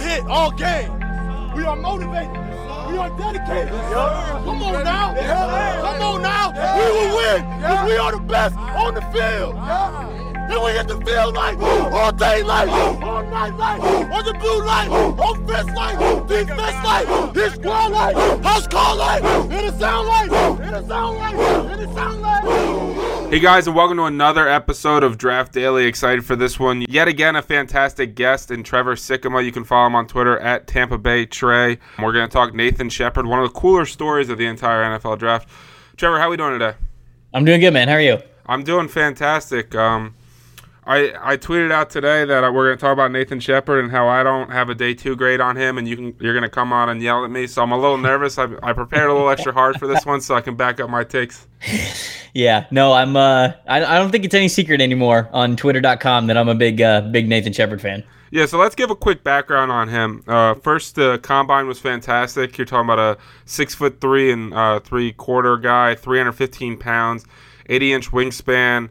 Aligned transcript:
a 0.00 0.08
hit 0.08 0.26
all 0.26 0.50
game. 0.50 0.92
We 1.54 1.64
are 1.64 1.76
motivated. 1.76 2.30
We 2.88 2.96
are 2.96 3.10
dedicated. 3.18 3.68
Come 3.68 4.62
on 4.62 4.84
now. 4.84 5.14
Come 5.14 6.02
on 6.02 6.22
now. 6.22 6.50
We 6.76 6.86
will 6.96 7.16
win 7.16 7.60
because 7.60 7.86
we 7.88 7.96
are 7.96 8.12
the 8.12 8.20
best 8.20 8.56
on 8.56 8.94
the 8.94 9.02
field. 9.12 9.54
And 9.56 10.64
we 10.64 10.72
hit 10.72 10.88
the 10.88 11.00
field 11.04 11.34
like 11.34 11.58
all 11.60 12.10
day 12.12 12.42
like 12.42 12.68
all 12.68 13.22
night 13.22 13.56
like 13.56 13.80
on 13.82 14.24
the 14.24 14.34
blue 14.34 14.64
light, 14.64 14.88
offense 14.90 15.70
like 15.76 16.26
defense 16.26 16.84
like 16.84 17.34
his 17.36 17.52
squad 17.54 17.92
light, 17.92 18.16
house 18.42 18.66
call 18.66 18.96
light, 18.96 19.22
in 19.22 19.66
the 19.66 19.78
sound 19.78 20.08
like 20.08 20.60
in 20.60 20.72
the 20.72 20.88
sound 20.88 21.18
like 21.18 21.34
in 21.72 21.86
the 21.86 21.94
sound 21.94 22.20
like. 22.20 22.89
Hey 23.30 23.38
guys, 23.38 23.68
and 23.68 23.76
welcome 23.76 23.96
to 23.98 24.06
another 24.06 24.48
episode 24.48 25.04
of 25.04 25.16
Draft 25.16 25.52
Daily. 25.52 25.86
Excited 25.86 26.24
for 26.24 26.34
this 26.34 26.58
one. 26.58 26.84
Yet 26.88 27.06
again, 27.06 27.36
a 27.36 27.42
fantastic 27.42 28.16
guest 28.16 28.50
in 28.50 28.64
Trevor 28.64 28.96
Sikkema. 28.96 29.44
You 29.44 29.52
can 29.52 29.62
follow 29.62 29.86
him 29.86 29.94
on 29.94 30.08
Twitter 30.08 30.36
at 30.40 30.66
Tampa 30.66 30.98
Bay 30.98 31.26
Tre. 31.26 31.78
We're 32.00 32.12
going 32.12 32.28
to 32.28 32.32
talk 32.32 32.54
Nathan 32.54 32.88
Shepherd, 32.90 33.26
one 33.26 33.38
of 33.38 33.44
the 33.44 33.56
cooler 33.56 33.86
stories 33.86 34.30
of 34.30 34.38
the 34.38 34.46
entire 34.46 34.82
NFL 34.82 35.20
draft. 35.20 35.48
Trevor, 35.96 36.18
how 36.18 36.26
are 36.26 36.30
we 36.30 36.38
doing 36.38 36.58
today? 36.58 36.76
I'm 37.32 37.44
doing 37.44 37.60
good, 37.60 37.72
man. 37.72 37.86
How 37.86 37.94
are 37.94 38.00
you? 38.00 38.18
I'm 38.46 38.64
doing 38.64 38.88
fantastic. 38.88 39.76
Um, 39.76 40.16
I, 40.84 41.12
I 41.20 41.36
tweeted 41.36 41.70
out 41.70 41.90
today 41.90 42.24
that 42.24 42.42
we're 42.52 42.68
going 42.68 42.78
to 42.78 42.80
talk 42.80 42.92
about 42.92 43.12
Nathan 43.12 43.38
Shepherd 43.38 43.80
and 43.80 43.90
how 43.90 44.08
I 44.08 44.22
don't 44.22 44.50
have 44.50 44.70
a 44.70 44.74
day 44.74 44.94
two 44.94 45.14
grade 45.14 45.40
on 45.40 45.56
him, 45.56 45.76
and 45.78 45.86
you 45.86 45.96
can 45.96 46.16
you're 46.20 46.32
going 46.32 46.42
to 46.42 46.48
come 46.48 46.72
on 46.72 46.88
and 46.88 47.02
yell 47.02 47.24
at 47.24 47.30
me. 47.30 47.46
So 47.46 47.62
I'm 47.62 47.72
a 47.72 47.78
little 47.78 47.98
nervous. 47.98 48.38
I, 48.38 48.48
I 48.62 48.72
prepared 48.72 49.10
a 49.10 49.12
little 49.12 49.28
extra 49.30 49.52
hard 49.52 49.78
for 49.78 49.86
this 49.86 50.06
one 50.06 50.20
so 50.20 50.34
I 50.34 50.40
can 50.40 50.56
back 50.56 50.80
up 50.80 50.88
my 50.88 51.04
takes. 51.04 51.46
Yeah, 52.32 52.66
no, 52.70 52.92
I'm. 52.92 53.16
Uh, 53.16 53.52
I, 53.66 53.84
I 53.84 53.98
don't 53.98 54.10
think 54.10 54.24
it's 54.24 54.34
any 54.34 54.48
secret 54.48 54.80
anymore 54.80 55.28
on 55.32 55.56
Twitter.com 55.56 56.28
that 56.28 56.36
I'm 56.36 56.48
a 56.48 56.54
big 56.54 56.80
uh, 56.80 57.02
big 57.02 57.28
Nathan 57.28 57.52
Shepherd 57.52 57.80
fan. 57.80 58.04
Yeah, 58.32 58.46
so 58.46 58.58
let's 58.58 58.76
give 58.76 58.90
a 58.90 58.96
quick 58.96 59.24
background 59.24 59.72
on 59.72 59.88
him. 59.88 60.22
Uh, 60.28 60.54
first, 60.54 60.94
the 60.94 61.18
combine 61.18 61.66
was 61.66 61.80
fantastic. 61.80 62.56
You're 62.56 62.64
talking 62.64 62.88
about 62.88 62.98
a 63.00 63.18
six 63.44 63.74
foot 63.74 64.00
three 64.00 64.30
and 64.30 64.54
uh, 64.54 64.78
three 64.80 65.12
quarter 65.12 65.56
guy, 65.56 65.96
315 65.96 66.78
pounds, 66.78 67.26
80 67.66 67.92
inch 67.92 68.10
wingspan. 68.12 68.88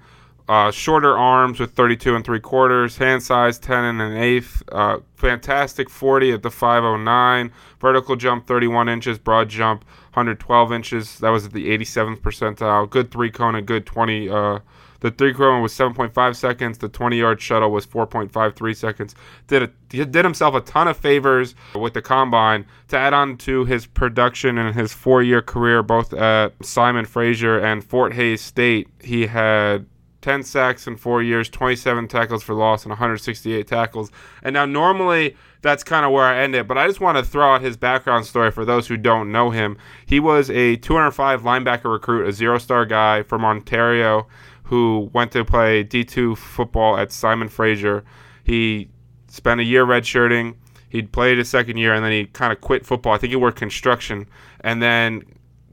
Uh, 0.50 0.72
shorter 0.72 1.16
arms 1.16 1.60
with 1.60 1.74
32 1.74 2.16
and 2.16 2.26
three 2.26 2.40
quarters, 2.40 2.98
hand 2.98 3.22
size 3.22 3.60
10 3.60 3.84
and 3.84 4.02
an 4.02 4.18
eighth. 4.18 4.64
Uh, 4.72 4.98
fantastic 5.16 5.92
40 5.92 6.32
at 6.32 6.42
the 6.42 6.50
509. 6.50 7.52
Vertical 7.80 8.16
jump 8.16 8.48
31 8.48 8.90
inches, 8.90 9.20
broad 9.20 9.48
jump 9.48 9.84
112 10.14 10.74
inches. 10.74 11.20
That 11.20 11.30
was 11.30 11.46
at 11.46 11.54
the 11.54 11.70
87th 11.70 12.22
percentile. 12.22 12.90
Good 12.90 13.12
three 13.12 13.30
cone 13.30 13.54
and 13.54 13.68
good 13.68 13.86
20. 13.86 14.28
Uh, 14.28 14.60
the 15.02 15.12
three 15.12 15.36
cone 15.36 15.62
was 15.62 15.72
7.5 15.72 16.36
seconds. 16.36 16.80
The 16.80 16.90
20 16.90 17.20
yard 17.20 17.40
shuttle 17.40 17.70
was 17.70 17.86
4.53 17.86 18.76
seconds. 18.76 19.14
Did 19.46 19.62
a, 19.62 20.06
did 20.06 20.26
himself 20.26 20.56
a 20.56 20.62
ton 20.62 20.88
of 20.88 20.98
favors 20.98 21.54
with 21.76 21.94
the 21.94 22.02
combine 22.02 22.66
to 22.88 22.98
add 22.98 23.14
on 23.14 23.38
to 23.38 23.66
his 23.66 23.86
production 23.86 24.58
in 24.58 24.74
his 24.74 24.94
four 24.94 25.22
year 25.22 25.44
career, 25.44 25.84
both 25.84 26.12
at 26.12 26.54
Simon 26.66 27.06
Fraser 27.06 27.60
and 27.60 27.84
Fort 27.84 28.14
Hays 28.14 28.42
State. 28.42 28.88
He 29.00 29.28
had 29.28 29.86
10 30.22 30.44
sacks 30.44 30.88
in 30.88 30.98
four 30.98 31.24
years, 31.24 31.50
27 31.50 32.08
tackles 32.08 32.44
for 32.44 32.54
loss, 32.54 32.84
and 32.84 32.92
168 32.92 33.68
tackles. 33.68 34.12
And 34.44 34.54
now, 34.54 34.66
normally, 34.66 35.36
that's 35.62 35.84
kind 35.84 36.06
of 36.06 36.12
where 36.12 36.26
I 36.26 36.40
end 36.40 36.56
it, 36.56 36.68
but 36.68 36.78
I 36.78 36.88
just 36.88 37.02
want 37.02 37.18
to 37.18 37.24
throw 37.24 37.56
out 37.56 37.62
his 37.62 37.78
background 37.78 38.26
story 38.26 38.52
for 38.52 38.66
those 38.66 38.88
who 38.88 38.98
don't 38.98 39.32
know 39.32 39.50
him. 39.50 39.78
He 40.06 40.20
was 40.20 40.50
a 40.50 40.78
205 40.78 41.42
linebacker 41.42 41.92
recruit, 41.92 42.28
a 42.28 42.32
zero 42.32 42.58
star 42.58 42.86
guy 42.86 43.24
from 43.24 43.44
Ontario 43.44 44.28
who 44.70 45.10
went 45.14 45.32
to 45.32 45.44
play 45.44 45.84
D2 45.84 46.38
football 46.38 46.96
at 46.98 47.12
Simon 47.12 47.50
Fraser. 47.50 48.04
He 48.44 48.88
spent 49.28 49.60
a 49.60 49.64
year 49.64 49.86
redshirting. 49.86 50.56
He'd 50.90 51.12
played 51.12 51.40
his 51.40 51.50
second 51.50 51.78
year 51.78 51.94
and 51.94 52.06
then 52.06 52.12
he 52.12 52.26
kind 52.26 52.54
of 52.54 52.62
quit 52.62 52.86
football. 52.86 53.14
I 53.14 53.18
think 53.18 53.32
he 53.32 53.36
worked 53.36 53.58
construction 53.58 54.28
and 54.62 54.82
then 54.82 55.24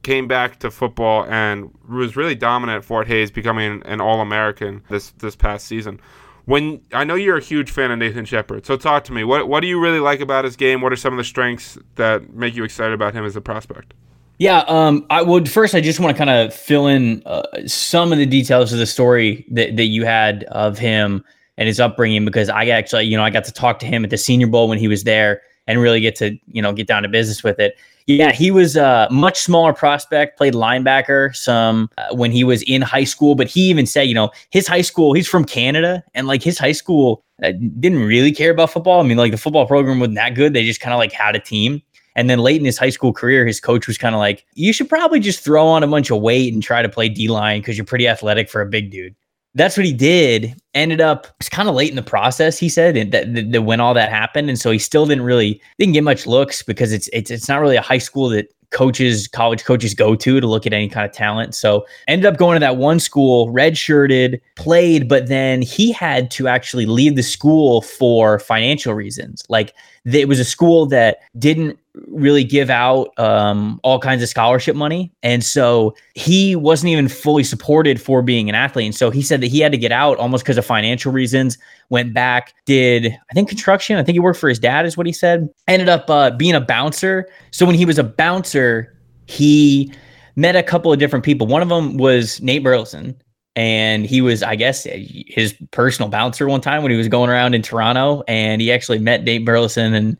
came 0.06 0.28
back 0.28 0.60
to 0.60 0.70
football 0.70 1.26
and 1.28 1.76
was 1.88 2.14
really 2.14 2.36
dominant 2.36 2.78
at 2.78 2.84
Fort 2.84 3.08
Hays, 3.08 3.32
becoming 3.32 3.82
an 3.84 4.00
All 4.00 4.20
American 4.20 4.82
this 4.88 5.10
this 5.18 5.34
past 5.34 5.66
season. 5.66 6.00
When 6.44 6.80
I 6.92 7.02
know 7.02 7.16
you're 7.16 7.38
a 7.38 7.42
huge 7.42 7.72
fan 7.72 7.90
of 7.90 7.98
Nathan 7.98 8.24
Shepherd, 8.24 8.64
so 8.64 8.76
talk 8.76 9.02
to 9.04 9.12
me. 9.12 9.24
What 9.24 9.48
what 9.48 9.60
do 9.60 9.66
you 9.66 9.80
really 9.80 9.98
like 9.98 10.20
about 10.20 10.44
his 10.44 10.54
game? 10.54 10.80
What 10.80 10.92
are 10.92 10.96
some 10.96 11.12
of 11.12 11.16
the 11.16 11.24
strengths 11.24 11.76
that 11.96 12.32
make 12.32 12.54
you 12.54 12.62
excited 12.62 12.94
about 12.94 13.14
him 13.14 13.24
as 13.24 13.34
a 13.34 13.40
prospect? 13.40 13.94
Yeah, 14.38 14.58
um, 14.68 15.04
I 15.10 15.22
would 15.22 15.50
first. 15.50 15.74
I 15.74 15.80
just 15.80 15.98
want 15.98 16.16
to 16.16 16.18
kind 16.18 16.30
of 16.30 16.54
fill 16.54 16.86
in 16.86 17.24
uh, 17.26 17.42
some 17.66 18.12
of 18.12 18.18
the 18.18 18.26
details 18.26 18.72
of 18.72 18.78
the 18.78 18.86
story 18.86 19.44
that 19.50 19.76
that 19.76 19.86
you 19.86 20.04
had 20.04 20.44
of 20.44 20.78
him 20.78 21.24
and 21.58 21.66
his 21.66 21.80
upbringing 21.80 22.24
because 22.24 22.48
I 22.48 22.66
actually, 22.66 23.04
you 23.04 23.16
know, 23.16 23.24
I 23.24 23.30
got 23.30 23.44
to 23.44 23.52
talk 23.52 23.80
to 23.80 23.86
him 23.86 24.04
at 24.04 24.10
the 24.10 24.18
Senior 24.18 24.46
Bowl 24.46 24.68
when 24.68 24.78
he 24.78 24.86
was 24.86 25.02
there 25.02 25.42
and 25.66 25.80
really 25.80 26.00
get 26.00 26.16
to 26.16 26.38
you 26.50 26.62
know 26.62 26.72
get 26.72 26.86
down 26.86 27.02
to 27.02 27.08
business 27.08 27.42
with 27.42 27.58
it. 27.58 27.76
Yeah, 28.06 28.30
he 28.30 28.52
was 28.52 28.76
a 28.76 29.08
much 29.10 29.40
smaller 29.40 29.72
prospect, 29.72 30.38
played 30.38 30.54
linebacker 30.54 31.34
some 31.34 31.90
uh, 31.98 32.14
when 32.14 32.30
he 32.30 32.44
was 32.44 32.62
in 32.62 32.80
high 32.80 33.04
school, 33.04 33.34
but 33.34 33.48
he 33.48 33.62
even 33.62 33.84
said, 33.84 34.02
you 34.02 34.14
know, 34.14 34.30
his 34.50 34.68
high 34.68 34.82
school, 34.82 35.12
he's 35.12 35.26
from 35.26 35.44
Canada, 35.44 36.04
and 36.14 36.28
like 36.28 36.40
his 36.40 36.56
high 36.56 36.72
school 36.72 37.24
uh, 37.42 37.50
didn't 37.80 37.98
really 37.98 38.30
care 38.30 38.52
about 38.52 38.70
football. 38.70 39.00
I 39.00 39.02
mean, 39.02 39.16
like 39.16 39.32
the 39.32 39.38
football 39.38 39.66
program 39.66 39.98
wasn't 39.98 40.16
that 40.16 40.36
good. 40.36 40.52
They 40.52 40.64
just 40.64 40.80
kind 40.80 40.94
of 40.94 40.98
like 40.98 41.10
had 41.10 41.34
a 41.34 41.40
team. 41.40 41.82
And 42.14 42.30
then 42.30 42.38
late 42.38 42.60
in 42.60 42.64
his 42.64 42.78
high 42.78 42.90
school 42.90 43.12
career, 43.12 43.44
his 43.44 43.60
coach 43.60 43.88
was 43.88 43.98
kind 43.98 44.14
of 44.14 44.20
like, 44.20 44.46
you 44.54 44.72
should 44.72 44.88
probably 44.88 45.20
just 45.20 45.44
throw 45.44 45.66
on 45.66 45.82
a 45.82 45.86
bunch 45.86 46.10
of 46.10 46.22
weight 46.22 46.54
and 46.54 46.62
try 46.62 46.80
to 46.80 46.88
play 46.88 47.08
D 47.08 47.28
line 47.28 47.60
because 47.60 47.76
you're 47.76 47.84
pretty 47.84 48.08
athletic 48.08 48.48
for 48.48 48.62
a 48.62 48.66
big 48.66 48.90
dude 48.90 49.14
that's 49.56 49.76
what 49.76 49.86
he 49.86 49.92
did. 49.92 50.54
Ended 50.74 51.00
up 51.00 51.26
it's 51.40 51.48
kind 51.48 51.68
of 51.68 51.74
late 51.74 51.90
in 51.90 51.96
the 51.96 52.02
process, 52.02 52.58
he 52.58 52.68
said, 52.68 52.94
that, 53.10 53.34
that, 53.34 53.52
that, 53.52 53.62
when 53.62 53.80
all 53.80 53.94
that 53.94 54.10
happened, 54.10 54.48
and 54.48 54.58
so 54.58 54.70
he 54.70 54.78
still 54.78 55.06
didn't 55.06 55.24
really 55.24 55.60
didn't 55.78 55.94
get 55.94 56.04
much 56.04 56.26
looks 56.26 56.62
because 56.62 56.92
it's 56.92 57.08
it's 57.12 57.30
it's 57.30 57.48
not 57.48 57.60
really 57.60 57.76
a 57.76 57.82
high 57.82 57.98
school 57.98 58.28
that 58.28 58.48
coaches, 58.70 59.28
college 59.28 59.64
coaches 59.64 59.94
go 59.94 60.14
to 60.14 60.40
to 60.40 60.46
look 60.46 60.66
at 60.66 60.72
any 60.72 60.88
kind 60.88 61.08
of 61.08 61.12
talent. 61.12 61.54
So 61.54 61.86
ended 62.08 62.26
up 62.26 62.36
going 62.36 62.56
to 62.56 62.60
that 62.60 62.76
one 62.76 63.00
school, 63.00 63.48
redshirted, 63.48 64.40
played, 64.56 65.08
but 65.08 65.28
then 65.28 65.62
he 65.62 65.92
had 65.92 66.30
to 66.32 66.48
actually 66.48 66.86
leave 66.86 67.16
the 67.16 67.22
school 67.22 67.82
for 67.82 68.38
financial 68.38 68.94
reasons. 68.94 69.42
Like 69.48 69.74
it 70.04 70.28
was 70.28 70.38
a 70.38 70.44
school 70.44 70.86
that 70.86 71.18
didn't 71.38 71.78
really 72.06 72.44
give 72.44 72.70
out 72.70 73.08
um, 73.18 73.80
all 73.82 73.98
kinds 73.98 74.22
of 74.22 74.28
scholarship 74.28 74.76
money. 74.76 75.12
And 75.22 75.42
so 75.42 75.94
he 76.14 76.54
wasn't 76.54 76.90
even 76.90 77.08
fully 77.08 77.44
supported 77.44 78.00
for 78.00 78.22
being 78.22 78.48
an 78.48 78.54
athlete. 78.54 78.86
And 78.86 78.94
so 78.94 79.10
he 79.10 79.22
said 79.22 79.40
that 79.40 79.48
he 79.48 79.60
had 79.60 79.72
to 79.72 79.78
get 79.78 79.92
out 79.92 80.18
almost 80.18 80.44
because 80.44 80.58
of 80.58 80.66
financial 80.66 81.12
reasons, 81.12 81.58
went 81.88 82.12
back, 82.12 82.54
did, 82.66 83.16
I 83.30 83.34
think, 83.34 83.48
construction. 83.48 83.96
I 83.96 84.02
think 84.02 84.14
he 84.14 84.20
worked 84.20 84.38
for 84.38 84.48
his 84.48 84.58
dad, 84.58 84.86
is 84.86 84.96
what 84.96 85.06
he 85.06 85.12
said. 85.12 85.48
Ended 85.68 85.88
up 85.88 86.08
uh, 86.10 86.30
being 86.30 86.54
a 86.54 86.60
bouncer. 86.60 87.28
So 87.50 87.64
when 87.64 87.74
he 87.74 87.84
was 87.84 87.98
a 87.98 88.04
bouncer, 88.04 88.94
he 89.26 89.92
met 90.36 90.56
a 90.56 90.62
couple 90.62 90.92
of 90.92 90.98
different 90.98 91.24
people. 91.24 91.46
One 91.46 91.62
of 91.62 91.68
them 91.68 91.96
was 91.96 92.40
Nate 92.42 92.62
Burleson. 92.62 93.14
And 93.58 94.04
he 94.04 94.20
was, 94.20 94.42
I 94.42 94.54
guess, 94.54 94.86
his 94.86 95.54
personal 95.70 96.10
bouncer 96.10 96.46
one 96.46 96.60
time 96.60 96.82
when 96.82 96.92
he 96.92 96.98
was 96.98 97.08
going 97.08 97.30
around 97.30 97.54
in 97.54 97.62
Toronto. 97.62 98.22
And 98.28 98.60
he 98.60 98.70
actually 98.70 98.98
met 98.98 99.24
Nate 99.24 99.46
Burleson 99.46 99.94
and 99.94 100.18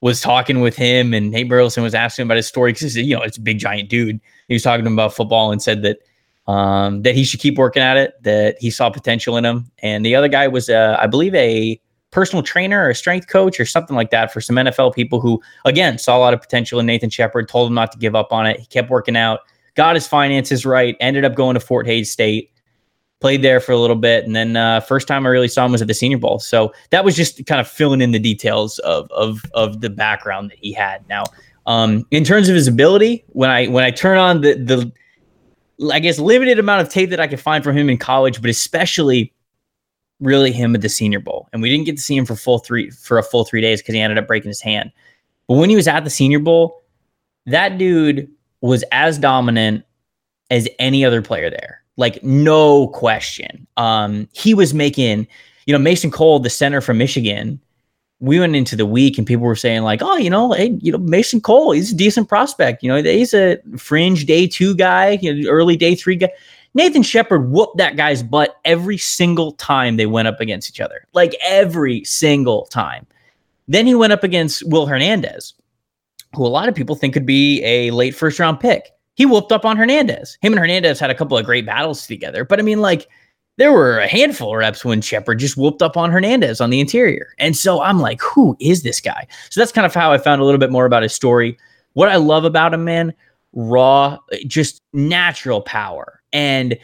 was 0.00 0.20
talking 0.20 0.60
with 0.60 0.76
him, 0.76 1.14
and 1.14 1.30
Nate 1.30 1.48
Burleson 1.48 1.82
was 1.82 1.94
asking 1.94 2.24
about 2.24 2.36
his 2.36 2.46
story 2.46 2.72
because 2.72 2.96
you 2.96 3.16
know 3.16 3.22
it's 3.22 3.38
a 3.38 3.40
big 3.40 3.58
giant 3.58 3.88
dude. 3.88 4.20
He 4.48 4.54
was 4.54 4.62
talking 4.62 4.84
to 4.84 4.88
him 4.88 4.94
about 4.94 5.14
football 5.14 5.52
and 5.52 5.62
said 5.62 5.82
that 5.82 5.98
um, 6.46 7.02
that 7.02 7.14
he 7.14 7.24
should 7.24 7.40
keep 7.40 7.58
working 7.58 7.82
at 7.82 7.96
it, 7.96 8.14
that 8.22 8.56
he 8.60 8.70
saw 8.70 8.90
potential 8.90 9.36
in 9.36 9.44
him. 9.44 9.70
And 9.80 10.04
the 10.04 10.14
other 10.14 10.28
guy 10.28 10.48
was, 10.48 10.70
uh, 10.70 10.96
I 11.00 11.06
believe, 11.06 11.34
a 11.34 11.80
personal 12.12 12.42
trainer 12.42 12.84
or 12.84 12.90
a 12.90 12.94
strength 12.94 13.28
coach 13.28 13.58
or 13.58 13.66
something 13.66 13.96
like 13.96 14.10
that 14.10 14.32
for 14.32 14.40
some 14.40 14.56
NFL 14.56 14.94
people 14.94 15.20
who, 15.20 15.42
again, 15.64 15.98
saw 15.98 16.16
a 16.16 16.20
lot 16.20 16.34
of 16.34 16.40
potential 16.40 16.78
in 16.78 16.86
Nathan 16.86 17.10
Shepherd, 17.10 17.48
told 17.48 17.68
him 17.68 17.74
not 17.74 17.90
to 17.92 17.98
give 17.98 18.14
up 18.14 18.32
on 18.32 18.46
it. 18.46 18.60
He 18.60 18.66
kept 18.66 18.90
working 18.90 19.16
out, 19.16 19.40
got 19.74 19.96
his 19.96 20.06
finances 20.06 20.64
right, 20.64 20.96
ended 21.00 21.24
up 21.24 21.34
going 21.34 21.54
to 21.54 21.60
Fort 21.60 21.86
Hays 21.86 22.10
State 22.10 22.52
played 23.26 23.42
there 23.42 23.58
for 23.58 23.72
a 23.72 23.76
little 23.76 23.96
bit, 23.96 24.24
and 24.24 24.36
then 24.36 24.54
uh, 24.54 24.78
first 24.78 25.08
time 25.08 25.26
I 25.26 25.30
really 25.30 25.48
saw 25.48 25.66
him 25.66 25.72
was 25.72 25.82
at 25.82 25.88
the 25.88 25.94
Senior 25.94 26.18
Bowl. 26.18 26.38
So 26.38 26.72
that 26.90 27.04
was 27.04 27.16
just 27.16 27.44
kind 27.46 27.60
of 27.60 27.66
filling 27.66 28.00
in 28.00 28.12
the 28.12 28.20
details 28.20 28.78
of 28.80 29.10
of 29.10 29.44
of 29.52 29.80
the 29.80 29.90
background 29.90 30.52
that 30.52 30.58
he 30.60 30.72
had. 30.72 31.04
Now, 31.08 31.24
um, 31.66 32.06
in 32.12 32.22
terms 32.22 32.48
of 32.48 32.54
his 32.54 32.68
ability, 32.68 33.24
when 33.30 33.50
I 33.50 33.66
when 33.66 33.82
I 33.82 33.90
turn 33.90 34.16
on 34.16 34.42
the 34.42 34.52
the 34.54 34.92
I 35.92 35.98
guess 35.98 36.20
limited 36.20 36.60
amount 36.60 36.82
of 36.82 36.88
tape 36.88 37.10
that 37.10 37.18
I 37.18 37.26
could 37.26 37.40
find 37.40 37.64
from 37.64 37.76
him 37.76 37.90
in 37.90 37.98
college, 37.98 38.40
but 38.40 38.48
especially 38.48 39.32
really 40.20 40.52
him 40.52 40.76
at 40.76 40.80
the 40.80 40.88
Senior 40.88 41.18
Bowl, 41.18 41.48
and 41.52 41.60
we 41.60 41.68
didn't 41.68 41.86
get 41.86 41.96
to 41.96 42.02
see 42.02 42.16
him 42.16 42.26
for 42.26 42.36
full 42.36 42.60
three 42.60 42.90
for 42.90 43.18
a 43.18 43.24
full 43.24 43.44
three 43.44 43.60
days 43.60 43.82
because 43.82 43.96
he 43.96 44.00
ended 44.00 44.18
up 44.18 44.28
breaking 44.28 44.50
his 44.50 44.60
hand. 44.60 44.92
But 45.48 45.54
when 45.54 45.68
he 45.68 45.74
was 45.74 45.88
at 45.88 46.04
the 46.04 46.10
Senior 46.10 46.38
Bowl, 46.38 46.80
that 47.46 47.76
dude 47.76 48.30
was 48.60 48.84
as 48.92 49.18
dominant 49.18 49.84
as 50.48 50.68
any 50.78 51.04
other 51.04 51.22
player 51.22 51.50
there 51.50 51.82
like 51.96 52.22
no 52.22 52.88
question. 52.88 53.66
Um, 53.76 54.28
he 54.32 54.54
was 54.54 54.74
making, 54.74 55.26
you 55.66 55.72
know, 55.72 55.78
Mason 55.78 56.10
Cole, 56.10 56.38
the 56.38 56.50
center 56.50 56.80
from 56.80 56.98
Michigan. 56.98 57.60
We 58.20 58.40
went 58.40 58.56
into 58.56 58.76
the 58.76 58.86
week 58.86 59.18
and 59.18 59.26
people 59.26 59.44
were 59.44 59.54
saying 59.54 59.82
like, 59.82 60.00
oh, 60.02 60.16
you 60.16 60.30
know, 60.30 60.52
hey, 60.52 60.78
you 60.80 60.90
know, 60.90 60.98
Mason 60.98 61.40
Cole, 61.40 61.72
he's 61.72 61.92
a 61.92 61.96
decent 61.96 62.28
prospect. 62.28 62.82
You 62.82 62.90
know, 62.90 63.02
he's 63.02 63.34
a 63.34 63.58
fringe 63.76 64.24
day 64.24 64.46
two 64.46 64.74
guy, 64.74 65.18
you 65.20 65.34
know, 65.34 65.50
early 65.50 65.76
day 65.76 65.94
three 65.94 66.16
guy. 66.16 66.30
Nathan 66.74 67.02
Shepherd 67.02 67.50
whooped 67.50 67.78
that 67.78 67.96
guy's 67.96 68.22
butt 68.22 68.56
every 68.66 68.98
single 68.98 69.52
time 69.52 69.96
they 69.96 70.06
went 70.06 70.28
up 70.28 70.40
against 70.40 70.68
each 70.68 70.80
other, 70.80 71.06
like 71.14 71.34
every 71.42 72.04
single 72.04 72.66
time. 72.66 73.06
Then 73.68 73.86
he 73.86 73.94
went 73.94 74.12
up 74.12 74.22
against 74.22 74.62
Will 74.68 74.86
Hernandez, 74.86 75.54
who 76.34 76.46
a 76.46 76.48
lot 76.48 76.68
of 76.68 76.74
people 76.74 76.94
think 76.94 77.14
could 77.14 77.26
be 77.26 77.62
a 77.64 77.90
late 77.92 78.14
first 78.14 78.38
round 78.38 78.60
pick. 78.60 78.90
He 79.16 79.26
whooped 79.26 79.52
up 79.52 79.64
on 79.64 79.76
Hernandez. 79.76 80.38
Him 80.40 80.52
and 80.52 80.60
Hernandez 80.60 81.00
had 81.00 81.10
a 81.10 81.14
couple 81.14 81.36
of 81.36 81.44
great 81.44 81.66
battles 81.66 82.06
together, 82.06 82.44
but 82.44 82.60
I 82.60 82.62
mean, 82.62 82.80
like, 82.80 83.08
there 83.58 83.72
were 83.72 83.98
a 83.98 84.06
handful 84.06 84.50
of 84.50 84.58
reps 84.58 84.84
when 84.84 85.00
Shepherd 85.00 85.38
just 85.38 85.56
whooped 85.56 85.80
up 85.80 85.96
on 85.96 86.10
Hernandez 86.10 86.60
on 86.60 86.68
the 86.68 86.78
interior. 86.78 87.28
And 87.38 87.56
so 87.56 87.80
I'm 87.80 88.00
like, 88.00 88.20
who 88.20 88.54
is 88.60 88.82
this 88.82 89.00
guy? 89.00 89.26
So 89.48 89.60
that's 89.60 89.72
kind 89.72 89.86
of 89.86 89.94
how 89.94 90.12
I 90.12 90.18
found 90.18 90.42
a 90.42 90.44
little 90.44 90.58
bit 90.58 90.70
more 90.70 90.84
about 90.84 91.02
his 91.02 91.14
story. 91.14 91.56
What 91.94 92.10
I 92.10 92.16
love 92.16 92.44
about 92.44 92.74
him, 92.74 92.84
man, 92.84 93.14
raw, 93.54 94.18
just 94.46 94.82
natural 94.92 95.62
power. 95.62 96.20
And 96.34 96.76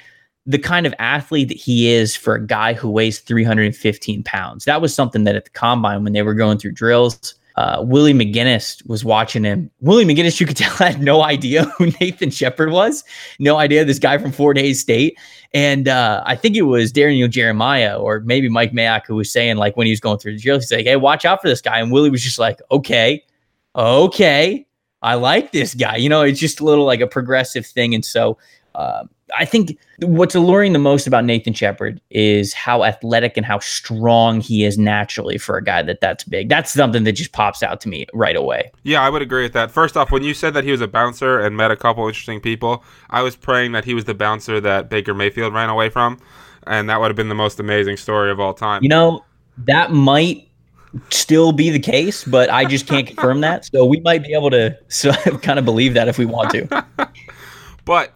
the 0.46 0.58
kind 0.58 0.87
of 0.87 0.94
athlete 0.99 1.49
that 1.49 1.58
he 1.58 1.93
is 1.93 2.17
for 2.17 2.37
a 2.37 2.46
guy 2.46 2.73
who 2.73 2.90
weighs 2.90 3.19
315 3.19 4.23
pounds. 4.23 4.64
That 4.64 4.81
was 4.81 4.94
something 4.94 5.25
that 5.25 5.37
at 5.37 5.44
the 5.44 5.50
combine, 5.50 6.05
when 6.05 6.14
they 6.14 6.23
were 6.23 6.32
going 6.32 6.56
through 6.56 6.73
drills, 6.73 7.34
uh, 7.56 7.82
Willie 7.87 8.14
McGinest 8.14 8.87
was 8.87 9.04
watching 9.04 9.44
him. 9.44 9.70
Willie 9.81 10.04
McGinest, 10.04 10.40
you 10.40 10.46
could 10.46 10.56
tell, 10.58 10.75
had 10.75 11.00
no 11.00 11.22
idea 11.22 11.64
who 11.78 11.87
Nathan 12.00 12.31
Shepherd 12.31 12.70
was, 12.70 13.04
no 13.38 13.56
idea 13.56 13.84
this 13.84 13.99
guy 13.99 14.19
from 14.19 14.32
Fort 14.32 14.56
Hays 14.56 14.81
State. 14.81 15.19
And 15.54 15.88
uh, 15.88 16.22
I 16.25 16.34
think 16.34 16.56
it 16.56 16.62
was 16.62 16.93
Daniel 16.93 17.28
Jeremiah 17.28 17.99
or 17.99 18.20
maybe 18.20 18.49
Mike 18.49 18.72
Mayock 18.72 19.02
who 19.06 19.16
was 19.16 19.31
saying, 19.31 19.56
like, 19.56 19.76
when 19.76 19.87
he 19.87 19.93
was 19.93 20.00
going 20.00 20.19
through 20.19 20.34
the 20.34 20.40
drill, 20.40 20.58
he's 20.58 20.72
like, 20.72 20.87
hey, 20.87 20.96
watch 20.96 21.25
out 21.25 21.43
for 21.43 21.49
this 21.49 21.60
guy. 21.60 21.78
And 21.78 21.93
Willie 21.93 22.10
was 22.10 22.22
just 22.22 22.38
like, 22.38 22.60
okay, 22.70 23.22
okay, 23.76 24.66
I 25.02 25.14
like 25.14 25.52
this 25.52 25.75
guy. 25.75 25.96
You 25.96 26.08
know, 26.08 26.22
it's 26.22 26.40
just 26.40 26.60
a 26.60 26.64
little 26.64 26.84
like 26.84 27.00
a 27.00 27.06
progressive 27.06 27.66
thing. 27.66 27.94
And 27.94 28.05
so, 28.05 28.38
uh, 28.75 29.05
I 29.38 29.44
think 29.44 29.79
what's 30.00 30.34
alluring 30.34 30.73
the 30.73 30.79
most 30.79 31.06
about 31.06 31.25
Nathan 31.25 31.52
Shepherd 31.52 32.00
is 32.11 32.52
how 32.52 32.84
athletic 32.84 33.37
and 33.37 33.46
how 33.46 33.58
strong 33.61 34.40
he 34.40 34.64
is 34.64 34.79
naturally 34.79 35.38
for 35.38 35.56
a 35.56 35.64
guy 35.64 35.82
that 35.82 36.00
that's 36.00 36.25
big. 36.25 36.49
That's 36.49 36.73
something 36.73 37.05
that 37.05 37.12
just 37.12 37.32
pops 37.32 37.62
out 37.62 37.81
to 37.82 37.88
me 37.88 38.06
right 38.12 38.37
away. 38.37 38.70
Yeah, 38.82 39.02
I 39.02 39.11
would 39.11 39.23
agree 39.23 39.43
with 39.43 39.52
that. 39.52 39.70
First 39.70 39.96
off, 39.96 40.11
when 40.11 40.23
you 40.23 40.34
said 40.34 40.55
that 40.55 40.64
he 40.64 40.70
was 40.70 40.81
a 40.81 40.88
bouncer 40.88 41.40
and 41.40 41.56
met 41.56 41.70
a 41.70 41.76
couple 41.76 42.06
interesting 42.06 42.40
people, 42.40 42.84
I 43.11 43.23
was 43.23 43.37
praying 43.37 43.73
that 43.73 43.84
he 43.84 43.94
was 43.94 44.05
the 44.05 44.14
bouncer 44.14 44.61
that 44.61 44.88
Baker 44.88 45.14
Mayfield 45.14 45.55
ran 45.55 45.70
away 45.70 45.88
from, 45.88 46.19
and 46.67 46.88
that 46.90 47.00
would 47.00 47.08
have 47.08 47.17
been 47.17 47.29
the 47.29 47.34
most 47.34 47.61
amazing 47.61 47.96
story 47.96 48.31
of 48.31 48.40
all 48.40 48.55
time. 48.55 48.82
You 48.82 48.88
know, 48.88 49.25
that 49.58 49.93
might 49.93 50.49
still 51.11 51.52
be 51.52 51.70
the 51.70 51.79
case, 51.79 52.25
but 52.25 52.50
I 52.50 52.64
just 52.64 52.87
can't 52.87 53.06
confirm 53.06 53.40
that. 53.40 53.64
So 53.64 53.84
we 53.84 54.00
might 54.00 54.23
be 54.23 54.34
able 54.34 54.50
to 54.50 54.76
so, 54.88 55.12
kind 55.43 55.58
of 55.58 55.64
believe 55.64 55.94
that 55.94 56.08
if 56.08 56.19
we 56.19 56.26
want 56.26 56.50
to. 56.50 56.84
but 57.84 58.12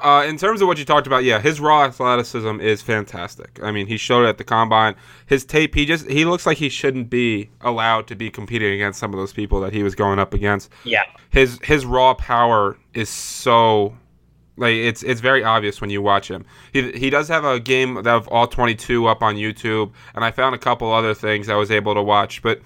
uh, 0.00 0.24
in 0.28 0.36
terms 0.36 0.60
of 0.60 0.68
what 0.68 0.78
you 0.78 0.84
talked 0.84 1.06
about, 1.06 1.24
yeah, 1.24 1.40
his 1.40 1.60
raw 1.60 1.84
athleticism 1.84 2.60
is 2.60 2.82
fantastic. 2.82 3.58
I 3.62 3.72
mean, 3.72 3.86
he 3.86 3.96
showed 3.96 4.24
it 4.24 4.28
at 4.28 4.38
the 4.38 4.44
combine. 4.44 4.94
His 5.26 5.44
tape, 5.44 5.74
he 5.74 5.86
just 5.86 6.08
he 6.08 6.24
looks 6.24 6.46
like 6.46 6.58
he 6.58 6.68
shouldn't 6.68 7.10
be 7.10 7.50
allowed 7.60 8.06
to 8.08 8.16
be 8.16 8.30
competing 8.30 8.72
against 8.72 9.00
some 9.00 9.12
of 9.12 9.18
those 9.18 9.32
people 9.32 9.60
that 9.60 9.72
he 9.72 9.82
was 9.82 9.94
going 9.94 10.18
up 10.18 10.34
against. 10.34 10.70
Yeah, 10.84 11.02
his 11.30 11.58
his 11.62 11.84
raw 11.84 12.14
power 12.14 12.78
is 12.94 13.08
so 13.08 13.96
like 14.56 14.74
it's 14.74 15.02
it's 15.02 15.20
very 15.20 15.42
obvious 15.42 15.80
when 15.80 15.90
you 15.90 16.00
watch 16.00 16.30
him. 16.30 16.44
He 16.72 16.92
he 16.92 17.10
does 17.10 17.28
have 17.28 17.44
a 17.44 17.58
game 17.58 17.96
of 17.96 18.28
all 18.28 18.46
22 18.46 19.06
up 19.06 19.22
on 19.22 19.34
YouTube, 19.34 19.92
and 20.14 20.24
I 20.24 20.30
found 20.30 20.54
a 20.54 20.58
couple 20.58 20.92
other 20.92 21.14
things 21.14 21.48
I 21.48 21.56
was 21.56 21.70
able 21.70 21.94
to 21.94 22.02
watch, 22.02 22.42
but. 22.42 22.60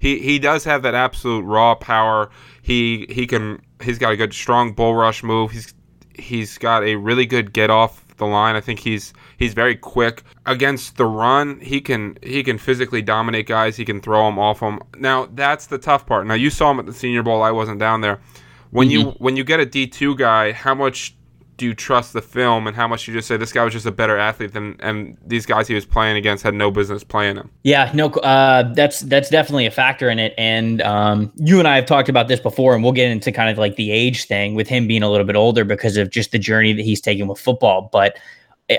He, 0.00 0.20
he 0.20 0.38
does 0.38 0.62
have 0.62 0.82
that 0.82 0.94
absolute 0.94 1.42
raw 1.42 1.74
power. 1.74 2.30
He 2.62 3.06
he 3.10 3.26
can 3.26 3.60
he's 3.82 3.98
got 3.98 4.12
a 4.12 4.16
good 4.16 4.32
strong 4.32 4.72
bull 4.72 4.94
rush 4.94 5.24
move. 5.24 5.50
He's 5.50 5.74
he's 6.18 6.58
got 6.58 6.84
a 6.84 6.96
really 6.96 7.26
good 7.26 7.52
get 7.52 7.70
off 7.70 8.04
the 8.18 8.26
line. 8.26 8.56
I 8.56 8.60
think 8.60 8.80
he's 8.80 9.12
he's 9.36 9.54
very 9.54 9.76
quick 9.76 10.22
against 10.44 10.96
the 10.96 11.06
run. 11.06 11.60
He 11.60 11.80
can 11.80 12.18
he 12.22 12.42
can 12.42 12.58
physically 12.58 13.02
dominate 13.02 13.46
guys. 13.46 13.76
He 13.76 13.84
can 13.84 14.00
throw 14.00 14.26
them 14.26 14.38
off 14.38 14.60
them. 14.60 14.80
Now 14.96 15.28
that's 15.32 15.66
the 15.66 15.78
tough 15.78 16.06
part. 16.06 16.26
Now 16.26 16.34
you 16.34 16.50
saw 16.50 16.70
him 16.70 16.80
at 16.80 16.86
the 16.86 16.92
Senior 16.92 17.22
Bowl. 17.22 17.42
I 17.42 17.50
wasn't 17.50 17.78
down 17.78 18.00
there. 18.00 18.20
When 18.70 18.88
mm-hmm. 18.88 19.08
you 19.08 19.14
when 19.18 19.36
you 19.36 19.44
get 19.44 19.60
a 19.60 19.66
D 19.66 19.86
two 19.86 20.16
guy, 20.16 20.52
how 20.52 20.74
much 20.74 21.14
do 21.58 21.66
you 21.66 21.74
trust 21.74 22.14
the 22.14 22.22
film 22.22 22.66
and 22.66 22.74
how 22.74 22.88
much 22.88 23.06
you 23.06 23.12
just 23.12 23.28
say 23.28 23.36
this 23.36 23.52
guy 23.52 23.62
was 23.62 23.74
just 23.74 23.84
a 23.84 23.92
better 23.92 24.16
athlete 24.16 24.52
than 24.54 24.76
and 24.80 25.18
these 25.26 25.44
guys 25.44 25.68
he 25.68 25.74
was 25.74 25.84
playing 25.84 26.16
against 26.16 26.42
had 26.42 26.54
no 26.54 26.70
business 26.70 27.04
playing 27.04 27.36
him 27.36 27.50
yeah 27.64 27.90
no 27.94 28.08
uh, 28.08 28.62
that's 28.72 29.00
that's 29.00 29.28
definitely 29.28 29.66
a 29.66 29.70
factor 29.70 30.08
in 30.08 30.18
it 30.18 30.32
and 30.38 30.80
um, 30.82 31.30
you 31.36 31.58
and 31.58 31.68
i 31.68 31.76
have 31.76 31.84
talked 31.84 32.08
about 32.08 32.28
this 32.28 32.40
before 32.40 32.74
and 32.74 32.82
we'll 32.82 32.92
get 32.92 33.10
into 33.10 33.30
kind 33.30 33.50
of 33.50 33.58
like 33.58 33.76
the 33.76 33.90
age 33.90 34.24
thing 34.24 34.54
with 34.54 34.68
him 34.68 34.86
being 34.86 35.02
a 35.02 35.10
little 35.10 35.26
bit 35.26 35.36
older 35.36 35.64
because 35.64 35.96
of 35.98 36.10
just 36.10 36.32
the 36.32 36.38
journey 36.38 36.72
that 36.72 36.82
he's 36.82 37.00
taken 37.00 37.28
with 37.28 37.38
football 37.38 37.90
but 37.92 38.16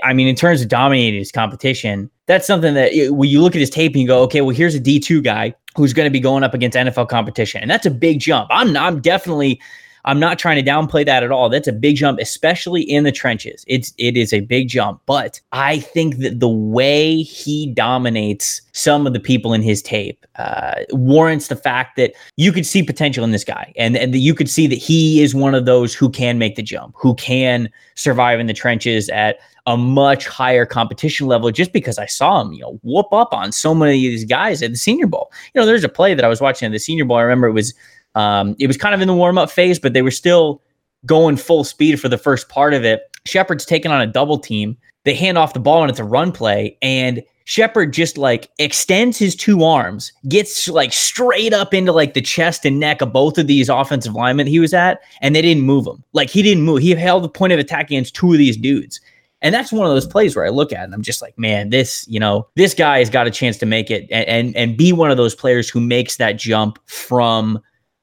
I 0.04 0.14
mean, 0.14 0.28
in 0.28 0.36
terms 0.36 0.62
of 0.62 0.68
dominating 0.68 1.18
his 1.18 1.32
competition, 1.32 2.12
that's 2.28 2.46
something 2.46 2.76
that 2.76 2.92
when 3.10 3.28
you 3.28 3.42
look 3.42 3.56
at 3.56 3.60
his 3.60 3.72
tape 3.72 3.94
and 3.94 4.02
you 4.02 4.08
go, 4.08 4.22
okay, 4.22 4.42
well, 4.42 4.56
here's 4.56 4.76
a 4.76 4.80
D2 4.80 5.24
guy 5.24 5.56
who's 5.76 5.94
going 5.94 6.06
to 6.06 6.12
be 6.12 6.20
going 6.20 6.44
up 6.44 6.54
against 6.54 6.78
NFL 6.78 7.10
competition. 7.10 7.62
And 7.62 7.72
that's 7.72 7.88
a 7.88 7.92
big 7.92 8.20
jump. 8.20 8.50
I'm, 8.52 8.76
I'm 8.78 9.02
definitely 9.02 9.60
I'm 10.06 10.20
not 10.20 10.40
trying 10.40 10.64
to 10.64 10.70
downplay 10.70 11.06
that 11.06 11.24
at 11.24 11.32
all. 11.32 11.50
That's 11.50 11.68
a 11.68 11.74
big 11.74 11.96
jump, 11.96 12.20
especially 12.20 12.82
in 12.82 13.04
the 13.04 13.12
trenches. 13.12 13.64
It's 13.68 13.94
it 13.98 14.18
is 14.18 14.34
a 14.34 14.42
big 14.42 14.70
jump, 14.70 15.02
but 15.06 15.40
I 15.52 15.80
think 15.80 16.18
that 16.18 16.40
the 16.40 16.50
way 16.50 17.22
he 17.22 17.68
dominates 17.74 18.62
some 18.72 19.06
of 19.06 19.14
the 19.14 19.20
people 19.20 19.54
in 19.54 19.62
his 19.62 19.82
tape 19.82 20.26
uh, 20.38 20.76
warrants 20.92 21.48
the 21.48 21.56
fact 21.56 21.98
that 21.98 22.14
you 22.38 22.52
could 22.52 22.66
see 22.66 22.82
potential 22.82 23.24
in 23.24 23.32
this 23.32 23.44
guy, 23.44 23.74
and 23.78 23.98
and 23.98 24.16
you 24.16 24.34
could 24.34 24.50
see 24.50 24.68
that 24.68 24.78
he 24.78 25.22
is 25.22 25.36
one 25.36 25.56
of 25.56 25.66
those 25.66 25.94
who 25.94 26.10
can 26.10 26.38
make 26.38 26.56
the 26.56 26.64
jump, 26.64 26.96
who 26.98 27.14
can 27.16 27.70
survive 27.96 28.40
in 28.40 28.48
the 28.48 28.54
trenches 28.54 29.10
at 29.10 29.40
a 29.70 29.78
much 29.78 30.28
higher 30.28 30.66
competition 30.66 31.28
level 31.28 31.52
just 31.52 31.74
because 31.74 32.00
I 32.00 32.08
saw 32.08 32.42
him, 32.42 32.54
you 32.54 32.62
know, 32.62 32.80
whoop 32.82 33.14
up 33.14 33.34
on 33.34 33.52
so 33.52 33.76
many 33.76 34.08
of 34.08 34.12
these 34.12 34.26
guys 34.26 34.64
at 34.64 34.72
the 34.72 34.78
Senior 34.78 35.06
Bowl. 35.06 35.32
You 35.54 35.62
know, 35.62 35.68
there's 35.68 35.84
a 35.84 35.90
play 35.90 36.16
that 36.16 36.26
I 36.26 36.28
was 36.28 36.42
watching 36.42 36.66
at 36.66 36.72
the 36.72 36.80
Senior 36.80 37.06
Bowl. 37.06 37.18
I 37.18 37.22
remember 37.22 37.48
it 37.48 37.54
was 37.54 37.74
um, 38.16 38.56
it 38.60 38.68
was 38.68 38.78
kind 38.78 38.96
of 38.96 39.02
in 39.02 39.08
the 39.08 39.14
warm 39.14 39.38
up 39.38 39.50
phase, 39.50 39.80
but 39.80 39.94
they 39.94 40.02
were 40.02 40.12
still 40.12 40.62
going 41.06 41.38
full 41.38 41.64
speed 41.64 42.00
for 42.00 42.10
the 42.10 42.18
first 42.18 42.50
part 42.50 42.74
of 42.74 42.84
it. 42.84 43.02
Shepherd's 43.26 43.66
taking 43.66 43.92
on 43.92 44.02
a 44.02 44.08
double 44.08 44.40
team. 44.40 44.78
They 45.06 45.14
hand 45.14 45.38
off 45.38 45.54
the 45.54 45.60
ball 45.60 45.82
and 45.82 45.90
it's 45.90 46.00
a 46.00 46.04
run 46.04 46.32
play. 46.32 46.78
And 46.82 47.24
Shepherd 47.46 47.94
just 47.94 48.18
like 48.18 48.50
extends 48.60 49.18
his 49.18 49.36
two 49.36 49.64
arms, 49.64 50.12
gets 50.28 50.68
like 50.68 50.94
straight 50.94 51.54
up 51.54 51.74
into 51.74 51.92
like 51.92 52.14
the 52.14 52.22
chest 52.22 52.66
and 52.66 52.80
neck 52.80 53.02
of 53.02 53.12
both 53.12 53.38
of 53.38 53.48
these 53.48 53.70
offensive 53.70 54.14
linemen 54.14 54.46
he 54.46 54.60
was 54.60 54.74
at, 54.74 55.02
and 55.22 55.36
they 55.36 55.42
didn't 55.42 55.64
move 55.64 55.88
him. 55.88 56.04
Like 56.14 56.30
he 56.30 56.44
didn't 56.44 56.64
move. 56.64 56.82
He 56.82 56.92
held 56.92 57.24
the 57.24 57.30
point 57.30 57.54
of 57.54 57.60
attack 57.60 57.86
against 57.86 58.16
two 58.16 58.32
of 58.32 58.38
these 58.38 58.56
dudes. 58.56 59.02
And 59.42 59.56
that's 59.56 59.72
one 59.72 59.88
of 59.88 59.94
those 59.94 60.06
plays 60.06 60.36
where 60.36 60.46
I 60.46 60.50
look 60.50 60.74
at 60.74 60.82
it 60.82 60.84
and 60.84 60.94
I'm 60.94 61.02
just 61.02 61.22
like, 61.22 61.38
man, 61.40 61.70
this, 61.70 62.06
you 62.08 62.20
know, 62.20 62.48
this 62.56 62.74
guy 62.74 63.00
has 63.00 63.10
got 63.10 63.26
a 63.26 63.32
chance 63.32 63.58
to 63.60 63.66
make 63.66 63.90
it 63.90 64.08
and, 64.12 64.28
and, 64.28 64.56
and 64.56 64.78
be 64.78 64.92
one 64.92 65.12
of 65.12 65.18
those 65.18 65.34
players 65.34 65.70
who 65.70 65.80
makes 65.80 66.18
that 66.18 66.34
jump 66.34 66.78
from 66.88 67.60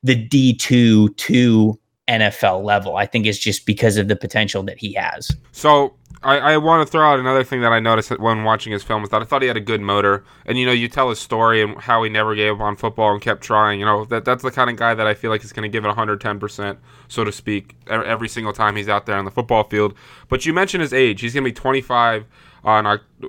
the 0.06 0.28
D2 0.28 1.16
to 1.16 1.78
NFL 2.08 2.64
level. 2.64 2.96
I 2.96 3.06
think 3.06 3.26
it's 3.26 3.38
just 3.38 3.66
because 3.66 3.96
of 3.96 4.08
the 4.08 4.16
potential 4.16 4.62
that 4.64 4.78
he 4.78 4.92
has. 4.94 5.30
So 5.52 5.94
I, 6.22 6.38
I 6.38 6.56
want 6.56 6.86
to 6.86 6.90
throw 6.90 7.12
out 7.12 7.18
another 7.18 7.44
thing 7.44 7.60
that 7.60 7.72
I 7.72 7.80
noticed 7.80 8.10
when 8.18 8.44
watching 8.44 8.72
his 8.72 8.82
film 8.82 9.02
is 9.02 9.10
that 9.10 9.22
I 9.22 9.24
thought 9.24 9.42
he 9.42 9.48
had 9.48 9.56
a 9.56 9.60
good 9.60 9.80
motor. 9.80 10.24
And 10.44 10.58
you 10.58 10.66
know, 10.66 10.72
you 10.72 10.88
tell 10.88 11.08
his 11.08 11.18
story 11.18 11.62
and 11.62 11.78
how 11.78 12.02
he 12.02 12.10
never 12.10 12.34
gave 12.34 12.54
up 12.54 12.60
on 12.60 12.76
football 12.76 13.12
and 13.12 13.20
kept 13.20 13.42
trying. 13.42 13.80
You 13.80 13.86
know, 13.86 14.04
that 14.06 14.24
that's 14.24 14.42
the 14.42 14.50
kind 14.50 14.70
of 14.70 14.76
guy 14.76 14.94
that 14.94 15.06
I 15.06 15.14
feel 15.14 15.30
like 15.30 15.44
is 15.44 15.52
going 15.52 15.64
to 15.64 15.68
give 15.68 15.84
it 15.84 15.88
110 15.88 16.38
percent, 16.38 16.78
so 17.08 17.24
to 17.24 17.32
speak, 17.32 17.76
every 17.88 18.28
single 18.28 18.52
time 18.52 18.76
he's 18.76 18.88
out 18.88 19.06
there 19.06 19.16
on 19.16 19.24
the 19.24 19.30
football 19.30 19.64
field. 19.64 19.94
But 20.28 20.46
you 20.46 20.52
mentioned 20.52 20.82
his 20.82 20.92
age; 20.92 21.20
he's 21.20 21.34
going 21.34 21.44
to 21.44 21.50
be 21.50 21.54
25 21.54 22.26
on 22.66 22.84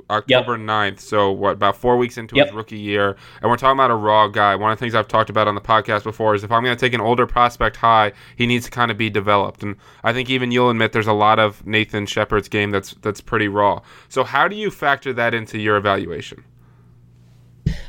October 0.10 0.58
yep. 0.58 0.66
9th. 0.66 1.00
So, 1.00 1.32
what, 1.32 1.54
about 1.54 1.78
four 1.78 1.96
weeks 1.96 2.18
into 2.18 2.36
yep. 2.36 2.48
his 2.48 2.56
rookie 2.56 2.80
year. 2.80 3.16
And 3.42 3.50
we're 3.52 3.58
talking 3.58 3.78
about 3.78 3.92
a 3.92 3.96
raw 3.96 4.28
guy. 4.28 4.56
One 4.56 4.72
of 4.72 4.78
the 4.78 4.80
things 4.80 4.96
I've 4.96 5.08
talked 5.08 5.30
about 5.30 5.48
on 5.48 5.54
the 5.54 5.62
podcast 5.62 6.04
before 6.04 6.34
is 6.34 6.44
if 6.44 6.52
I'm 6.52 6.64
going 6.64 6.76
to 6.76 6.80
take 6.80 6.94
an 6.94 7.02
older 7.02 7.28
prospect 7.28 7.78
high, 7.78 8.14
he 8.36 8.48
needs 8.48 8.66
to 8.66 8.72
kind 8.72 8.90
of 8.90 8.98
be 8.98 9.12
developed. 9.12 9.62
And 9.62 9.76
I 10.04 10.12
think 10.12 10.32
even 10.32 10.52
you'll 10.52 10.72
admit 10.72 10.92
there's 10.92 11.08
a 11.08 11.14
lot 11.14 11.38
of 11.38 11.66
Nathan 11.68 12.08
Shepherd's 12.08 12.50
game 12.50 12.72
that's 12.72 12.96
that's 13.02 13.22
pretty 13.22 13.48
raw. 13.48 13.82
So, 14.10 14.24
how 14.24 14.48
do 14.48 14.56
you 14.56 14.72
factor 14.72 15.14
that 15.14 15.36
into 15.36 15.60
your 15.60 15.78
evaluation? 15.78 16.44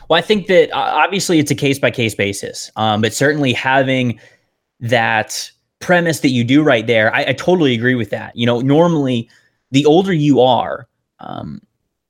Well, 0.09 0.19
I 0.19 0.23
think 0.23 0.49
that 0.49 0.71
uh, 0.71 0.79
obviously 0.79 1.39
it's 1.39 1.51
a 1.51 1.55
case 1.55 1.79
by 1.79 1.91
case 1.91 2.15
basis, 2.15 2.71
um, 2.77 3.01
but 3.01 3.15
certainly 3.15 3.55
having 3.55 4.21
that 4.81 5.51
premise 5.81 6.21
that 6.21 6.31
you 6.31 6.45
do 6.45 6.63
right 6.63 6.87
there, 6.87 7.15
I, 7.15 7.27
I 7.29 7.33
totally 7.33 7.75
agree 7.75 7.95
with 7.95 8.11
that. 8.11 8.37
You 8.37 8.47
know, 8.47 8.61
normally 8.61 9.29
the 9.71 9.87
older 9.87 10.13
you 10.13 10.41
are, 10.41 10.89
um, 11.21 11.61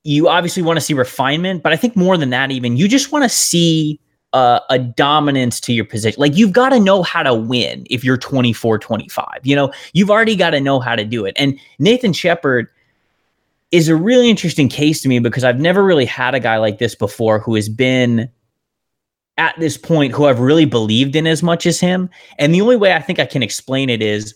you 0.04 0.28
obviously 0.28 0.62
want 0.62 0.78
to 0.78 0.80
see 0.80 0.94
refinement, 0.94 1.62
but 1.62 1.72
I 1.72 1.76
think 1.76 1.96
more 1.96 2.16
than 2.16 2.30
that, 2.30 2.50
even 2.50 2.76
you 2.76 2.88
just 2.88 3.12
want 3.12 3.24
to 3.24 3.28
see 3.28 4.00
uh, 4.32 4.60
a 4.70 4.78
dominance 4.78 5.60
to 5.60 5.72
your 5.72 5.84
position. 5.84 6.20
Like 6.20 6.36
you've 6.36 6.52
got 6.52 6.70
to 6.70 6.80
know 6.80 7.02
how 7.02 7.22
to 7.22 7.34
win 7.34 7.86
if 7.90 8.04
you're 8.04 8.16
24, 8.16 8.78
25. 8.78 9.26
You 9.42 9.56
know, 9.56 9.72
you've 9.92 10.10
already 10.10 10.36
got 10.36 10.50
to 10.50 10.60
know 10.60 10.80
how 10.80 10.96
to 10.96 11.04
do 11.04 11.24
it. 11.24 11.34
And 11.36 11.58
Nathan 11.78 12.12
Shepherd 12.12 12.68
is 13.70 13.88
a 13.88 13.96
really 13.96 14.30
interesting 14.30 14.68
case 14.68 15.02
to 15.02 15.08
me 15.08 15.18
because 15.18 15.44
I've 15.44 15.60
never 15.60 15.84
really 15.84 16.06
had 16.06 16.34
a 16.34 16.40
guy 16.40 16.56
like 16.56 16.78
this 16.78 16.94
before 16.94 17.38
who 17.38 17.54
has 17.54 17.68
been 17.68 18.30
at 19.38 19.58
this 19.58 19.76
point 19.76 20.12
who 20.12 20.26
I've 20.26 20.40
really 20.40 20.64
believed 20.64 21.16
in 21.16 21.26
as 21.26 21.42
much 21.42 21.64
as 21.64 21.80
him. 21.80 22.10
And 22.38 22.52
the 22.52 22.60
only 22.60 22.76
way 22.76 22.92
I 22.92 23.00
think 23.00 23.18
I 23.18 23.26
can 23.26 23.42
explain 23.42 23.88
it 23.88 24.02
is 24.02 24.34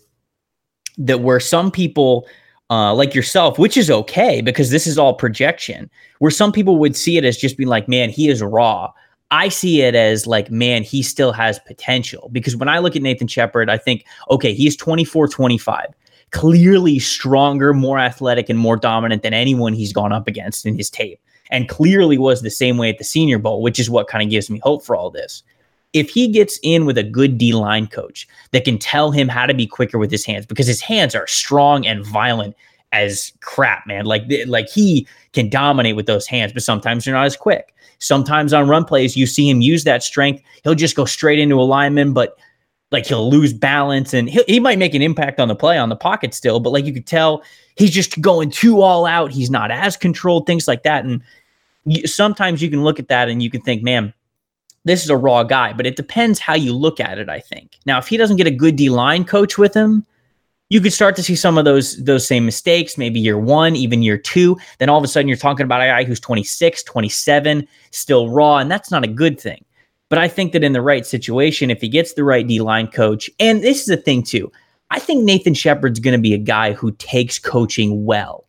that 0.97 1.21
where 1.21 1.41
some 1.41 1.71
people 1.71 2.27
uh, 2.71 2.95
like 2.95 3.15
yourself, 3.15 3.59
which 3.59 3.77
is 3.77 3.91
okay 3.91 4.41
because 4.41 4.71
this 4.71 4.87
is 4.87 4.97
all 4.97 5.13
projection. 5.13 5.91
Where 6.21 6.31
some 6.31 6.53
people 6.53 6.79
would 6.79 6.97
see 6.97 7.19
it 7.19 7.25
as 7.25 7.37
just 7.37 7.59
being 7.59 7.69
like, 7.69 7.89
man, 7.89 8.09
he 8.09 8.31
is 8.31 8.41
raw. 8.41 8.91
I 9.31 9.49
see 9.49 9.83
it 9.83 9.95
as 9.95 10.27
like, 10.27 10.51
man, 10.51 10.83
he 10.83 11.03
still 11.03 11.33
has 11.33 11.59
potential 11.61 12.31
because 12.33 12.57
when 12.57 12.69
I 12.69 12.79
look 12.79 12.97
at 12.97 13.03
Nathan 13.03 13.27
Shepherd, 13.27 13.69
I 13.69 13.79
think, 13.79 14.05
okay, 14.31 14.55
he's 14.55 14.77
24, 14.77 15.29
25, 15.29 15.87
clearly 16.31 16.99
stronger, 16.99 17.75
more 17.75 17.99
athletic, 17.99 18.49
and 18.49 18.59
more 18.59 18.77
dominant 18.77 19.23
than 19.23 19.35
anyone 19.35 19.73
he's 19.73 19.93
gone 19.93 20.13
up 20.13 20.29
against 20.29 20.65
in 20.65 20.77
his 20.77 20.89
tape. 20.89 21.21
And 21.53 21.69
clearly 21.69 22.19
was 22.19 22.43
the 22.43 22.51
same 22.51 22.79
way 22.79 22.89
at 22.89 22.99
the 22.99 23.05
Senior 23.05 23.39
Bowl, 23.39 23.63
which 23.63 23.79
is 23.79 23.89
what 23.89 24.09
kind 24.09 24.25
of 24.25 24.31
gives 24.31 24.51
me 24.51 24.59
hope 24.65 24.85
for 24.85 24.97
all 24.97 25.11
this 25.11 25.45
if 25.93 26.09
he 26.09 26.29
gets 26.29 26.59
in 26.63 26.87
with 26.87 26.97
a 26.99 27.03
good 27.03 27.39
D 27.39 27.53
line 27.53 27.87
coach 27.87 28.27
that 28.53 28.65
can 28.65 28.79
tell 28.79 29.11
him 29.11 29.29
how 29.29 29.47
to 29.47 29.55
be 29.55 29.67
quicker 29.67 29.99
with 29.99 30.11
his 30.11 30.25
hands, 30.25 30.47
because 30.47 30.67
his 30.67 30.81
hands 30.81 31.15
are 31.15 31.27
strong 31.27 31.87
and 31.87 32.05
violent 32.05 32.57
as 32.93 33.33
crap, 33.41 33.87
man. 33.87 34.05
Like 34.05 34.25
like 34.47 34.69
he 34.69 35.07
can 35.33 35.49
dominate 35.49 35.97
with 35.97 36.07
those 36.07 36.27
hands, 36.27 36.53
but 36.53 36.63
sometimes 36.63 37.05
they're 37.05 37.15
not 37.15 37.27
as 37.27 37.37
quick. 37.37 37.75
Sometimes 37.99 38.53
on 38.53 38.69
run 38.69 38.85
plays, 38.85 39.17
you 39.17 39.27
see 39.27 39.49
him 39.49 39.61
use 39.61 39.85
that 39.85 40.03
strength. 40.03 40.43
He'll 40.65 40.75
just 40.75 40.97
go 40.97 41.05
straight 41.05 41.39
into 41.39 41.61
a 41.61 41.63
lineman, 41.63 42.13
but 42.13 42.37
like 42.91 43.07
he'll 43.07 43.31
lose 43.31 43.53
balance 43.55 44.13
and 44.13 44.29
he 44.29 44.61
might 44.61 44.79
make 44.79 44.95
an 44.95 45.01
impact 45.01 45.41
on 45.41 45.49
the 45.49 45.55
play 45.55 45.79
on 45.79 45.89
the 45.89 45.97
pocket 45.97 46.35
still, 46.35 46.61
but 46.61 46.71
like 46.71 46.85
you 46.85 46.93
could 46.93 47.07
tell 47.07 47.43
he's 47.77 47.91
just 47.91 48.21
going 48.21 48.51
too 48.51 48.83
all 48.83 49.07
out. 49.07 49.31
He's 49.31 49.51
not 49.51 49.71
as 49.71 49.97
controlled, 49.97 50.47
things 50.47 50.69
like 50.69 50.83
that. 50.83 51.05
And 51.05 51.23
sometimes 52.05 52.63
you 52.63 52.71
can 52.71 52.85
look 52.85 52.99
at 52.99 53.09
that 53.09 53.29
and 53.29 53.43
you 53.43 53.51
can 53.51 53.61
think, 53.61 53.83
man, 53.83 54.13
this 54.85 55.05
is 55.05 55.11
a 55.11 55.17
raw 55.17 55.43
guy, 55.43 55.73
but 55.73 55.87
it 55.87 55.97
depends 55.97 56.39
how 56.39 56.55
you 56.55 56.75
look 56.75 57.01
at 57.01 57.19
it, 57.19 57.29
I 57.29 57.41
think. 57.41 57.79
Now, 57.87 57.99
if 57.99 58.09
he 58.09 58.17
doesn't 58.17 58.37
get 58.37 58.47
a 58.47 58.53
good 58.53 58.77
D 58.77 58.91
line 58.91 59.25
coach 59.25 59.59
with 59.59 59.75
him, 59.75 60.05
you 60.71 60.81
could 60.81 60.93
start 60.93 61.15
to 61.17 61.23
see 61.23 61.37
some 61.37 61.59
of 61.59 61.65
those 61.65 62.03
those 62.03 62.27
same 62.27 62.47
mistakes, 62.47 62.97
maybe 62.97 63.21
year 63.21 63.39
one, 63.39 63.77
even 63.77 64.03
year 64.03 64.17
two. 64.17 64.57
Then 64.79 64.89
all 64.89 64.99
of 64.99 65.05
a 65.05 65.09
sudden 65.09 65.29
you're 65.29 65.37
talking 65.37 65.65
about 65.65 65.83
a 65.83 65.87
guy 65.87 66.05
who's 66.05 66.19
26, 66.19 66.83
27, 66.83 67.69
still 67.91 68.31
raw, 68.31 68.57
and 68.57 68.71
that's 68.71 68.91
not 68.91 69.05
a 69.05 69.09
good 69.09 69.39
thing. 69.39 69.65
But 70.09 70.19
I 70.19 70.29
think 70.29 70.53
that 70.53 70.65
in 70.65 70.73
the 70.73 70.83
right 70.83 71.07
situation, 71.07 71.71
if 71.71 71.81
he 71.81 71.89
gets 71.89 72.15
the 72.15 72.25
right 72.25 72.47
D 72.47 72.61
line 72.61 72.89
coach, 72.89 73.31
and 73.39 73.63
this 73.63 73.81
is 73.81 73.87
the 73.87 73.97
thing 73.97 74.23
too, 74.23 74.51
I 74.91 74.99
think 74.99 75.25
Nathan 75.25 75.55
Shepherd's 75.55 76.01
going 76.01 76.17
to 76.17 76.21
be 76.21 76.35
a 76.35 76.39
guy 76.39 76.73
who 76.73 76.93
takes 76.93 77.39
coaching 77.39 78.05
well. 78.05 78.42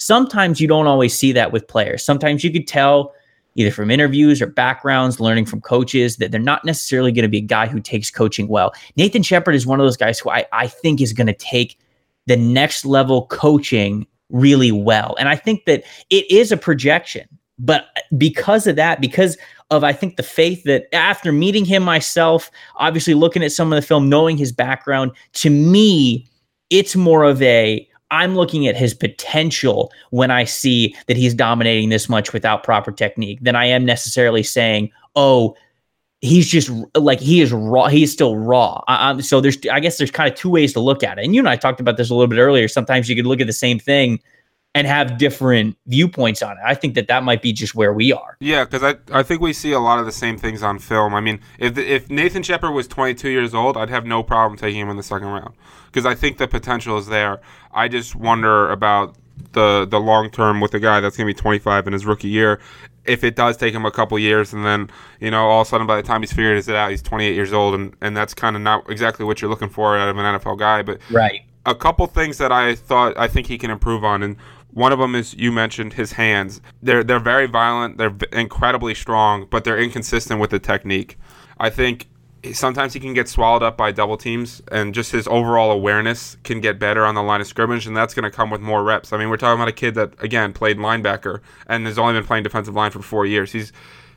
Sometimes 0.00 0.60
you 0.60 0.66
don't 0.66 0.86
always 0.86 1.16
see 1.16 1.30
that 1.32 1.52
with 1.52 1.68
players. 1.68 2.02
Sometimes 2.02 2.42
you 2.42 2.50
could 2.50 2.66
tell 2.66 3.14
either 3.54 3.70
from 3.70 3.90
interviews 3.90 4.40
or 4.40 4.46
backgrounds, 4.46 5.20
learning 5.20 5.44
from 5.44 5.60
coaches, 5.60 6.16
that 6.16 6.30
they're 6.30 6.40
not 6.40 6.64
necessarily 6.64 7.12
going 7.12 7.24
to 7.24 7.28
be 7.28 7.38
a 7.38 7.42
guy 7.42 7.66
who 7.66 7.80
takes 7.80 8.10
coaching 8.10 8.48
well. 8.48 8.72
Nathan 8.96 9.22
Shepherd 9.22 9.54
is 9.54 9.66
one 9.66 9.78
of 9.78 9.84
those 9.84 9.98
guys 9.98 10.18
who 10.18 10.30
I, 10.30 10.46
I 10.52 10.68
think 10.68 11.02
is 11.02 11.12
going 11.12 11.26
to 11.26 11.34
take 11.34 11.78
the 12.26 12.36
next 12.36 12.86
level 12.86 13.26
coaching 13.26 14.06
really 14.30 14.72
well. 14.72 15.16
And 15.18 15.28
I 15.28 15.36
think 15.36 15.66
that 15.66 15.84
it 16.08 16.30
is 16.30 16.50
a 16.50 16.56
projection. 16.56 17.28
But 17.58 17.88
uh, 17.96 18.00
because 18.16 18.66
of 18.66 18.76
that, 18.76 19.02
because 19.02 19.36
of 19.70 19.84
I 19.84 19.92
think 19.92 20.16
the 20.16 20.22
faith 20.22 20.62
that 20.64 20.86
after 20.94 21.30
meeting 21.30 21.66
him 21.66 21.82
myself, 21.82 22.50
obviously 22.76 23.12
looking 23.12 23.42
at 23.42 23.52
some 23.52 23.70
of 23.70 23.76
the 23.76 23.86
film, 23.86 24.08
knowing 24.08 24.38
his 24.38 24.50
background, 24.50 25.12
to 25.34 25.50
me, 25.50 26.26
it's 26.70 26.96
more 26.96 27.24
of 27.24 27.42
a 27.42 27.86
I'm 28.10 28.34
looking 28.34 28.66
at 28.66 28.76
his 28.76 28.94
potential 28.94 29.92
when 30.10 30.30
I 30.30 30.44
see 30.44 30.94
that 31.06 31.16
he's 31.16 31.34
dominating 31.34 31.88
this 31.88 32.08
much 32.08 32.32
without 32.32 32.64
proper 32.64 32.92
technique 32.92 33.38
than 33.42 33.56
I 33.56 33.66
am 33.66 33.84
necessarily 33.84 34.42
saying, 34.42 34.90
oh, 35.16 35.56
he's 36.20 36.48
just 36.48 36.70
like 36.94 37.20
he 37.20 37.40
is 37.40 37.52
raw. 37.52 37.88
He's 37.88 38.12
still 38.12 38.36
raw. 38.36 38.82
Um, 38.88 39.22
so 39.22 39.40
there's, 39.40 39.58
I 39.72 39.80
guess 39.80 39.98
there's 39.98 40.10
kind 40.10 40.30
of 40.30 40.38
two 40.38 40.50
ways 40.50 40.72
to 40.74 40.80
look 40.80 41.02
at 41.02 41.18
it. 41.18 41.24
And 41.24 41.34
you 41.34 41.40
and 41.40 41.48
I 41.48 41.56
talked 41.56 41.80
about 41.80 41.96
this 41.96 42.10
a 42.10 42.14
little 42.14 42.28
bit 42.28 42.38
earlier. 42.38 42.68
Sometimes 42.68 43.08
you 43.08 43.16
could 43.16 43.26
look 43.26 43.40
at 43.40 43.46
the 43.46 43.52
same 43.52 43.78
thing 43.78 44.20
and 44.74 44.86
have 44.86 45.18
different 45.18 45.76
viewpoints 45.86 46.42
on 46.42 46.52
it. 46.52 46.62
I 46.64 46.74
think 46.74 46.94
that 46.94 47.08
that 47.08 47.24
might 47.24 47.42
be 47.42 47.52
just 47.52 47.74
where 47.74 47.92
we 47.92 48.12
are. 48.12 48.36
Yeah, 48.40 48.64
because 48.64 48.82
I, 48.82 49.18
I 49.18 49.22
think 49.22 49.40
we 49.40 49.52
see 49.52 49.72
a 49.72 49.80
lot 49.80 49.98
of 49.98 50.06
the 50.06 50.12
same 50.12 50.38
things 50.38 50.62
on 50.62 50.78
film. 50.78 51.14
I 51.14 51.20
mean, 51.20 51.40
if 51.58 51.76
if 51.76 52.08
Nathan 52.08 52.42
Shepherd 52.42 52.72
was 52.72 52.86
22 52.86 53.30
years 53.30 53.54
old, 53.54 53.76
I'd 53.76 53.90
have 53.90 54.06
no 54.06 54.22
problem 54.22 54.58
taking 54.58 54.80
him 54.80 54.90
in 54.90 54.96
the 54.96 55.02
second 55.02 55.28
round 55.28 55.54
because 55.86 56.06
I 56.06 56.14
think 56.14 56.38
the 56.38 56.46
potential 56.46 56.98
is 56.98 57.06
there. 57.06 57.40
I 57.72 57.88
just 57.88 58.14
wonder 58.14 58.70
about 58.70 59.16
the 59.52 59.86
the 59.90 60.00
long 60.00 60.30
term 60.30 60.60
with 60.60 60.74
a 60.74 60.80
guy 60.80 61.00
that's 61.00 61.16
going 61.16 61.26
to 61.26 61.34
be 61.34 61.40
25 61.40 61.86
in 61.86 61.92
his 61.92 62.06
rookie 62.06 62.28
year. 62.28 62.60
If 63.06 63.24
it 63.24 63.34
does 63.34 63.56
take 63.56 63.74
him 63.74 63.86
a 63.86 63.90
couple 63.90 64.18
years, 64.18 64.52
and 64.52 64.64
then 64.64 64.88
you 65.20 65.30
know 65.30 65.46
all 65.46 65.62
of 65.62 65.66
a 65.66 65.70
sudden 65.70 65.86
by 65.86 65.96
the 65.96 66.02
time 66.02 66.20
he's 66.20 66.32
figured 66.32 66.58
it 66.58 66.68
out, 66.68 66.90
he's 66.90 67.02
28 67.02 67.34
years 67.34 67.52
old, 67.52 67.74
and 67.74 67.94
and 68.00 68.16
that's 68.16 68.34
kind 68.34 68.54
of 68.54 68.62
not 68.62 68.88
exactly 68.88 69.24
what 69.24 69.42
you're 69.42 69.50
looking 69.50 69.70
for 69.70 69.96
out 69.96 70.08
of 70.08 70.16
an 70.16 70.38
NFL 70.38 70.58
guy. 70.58 70.82
But 70.82 71.00
right, 71.10 71.40
a 71.66 71.74
couple 71.74 72.06
things 72.06 72.38
that 72.38 72.52
I 72.52 72.74
thought 72.74 73.18
I 73.18 73.26
think 73.28 73.46
he 73.46 73.58
can 73.58 73.70
improve 73.70 74.04
on, 74.04 74.22
and 74.22 74.36
one 74.72 74.92
of 74.92 74.98
them 74.98 75.14
is 75.14 75.34
you 75.34 75.52
mentioned 75.52 75.94
his 75.94 76.12
hands. 76.12 76.60
They're 76.82 77.04
they're 77.04 77.18
very 77.18 77.46
violent. 77.46 77.98
They're 77.98 78.16
incredibly 78.32 78.94
strong, 78.94 79.46
but 79.50 79.64
they're 79.64 79.78
inconsistent 79.78 80.40
with 80.40 80.50
the 80.50 80.58
technique. 80.58 81.18
I 81.58 81.70
think 81.70 82.08
sometimes 82.52 82.92
he 82.92 83.00
can 83.00 83.12
get 83.12 83.28
swallowed 83.28 83.62
up 83.62 83.76
by 83.76 83.92
double 83.92 84.16
teams, 84.16 84.62
and 84.72 84.94
just 84.94 85.12
his 85.12 85.26
overall 85.28 85.70
awareness 85.70 86.36
can 86.44 86.60
get 86.60 86.78
better 86.78 87.04
on 87.04 87.14
the 87.14 87.22
line 87.22 87.40
of 87.40 87.46
scrimmage, 87.46 87.86
and 87.86 87.96
that's 87.96 88.14
going 88.14 88.24
to 88.24 88.30
come 88.30 88.50
with 88.50 88.60
more 88.60 88.82
reps. 88.82 89.12
I 89.12 89.18
mean, 89.18 89.28
we're 89.28 89.36
talking 89.36 89.60
about 89.60 89.68
a 89.68 89.72
kid 89.72 89.94
that 89.96 90.14
again 90.22 90.52
played 90.52 90.78
linebacker 90.78 91.40
and 91.66 91.86
has 91.86 91.98
only 91.98 92.14
been 92.14 92.24
playing 92.24 92.44
defensive 92.44 92.74
line 92.74 92.90
for 92.90 93.02
four 93.02 93.26
years. 93.26 93.52
He's 93.52 93.72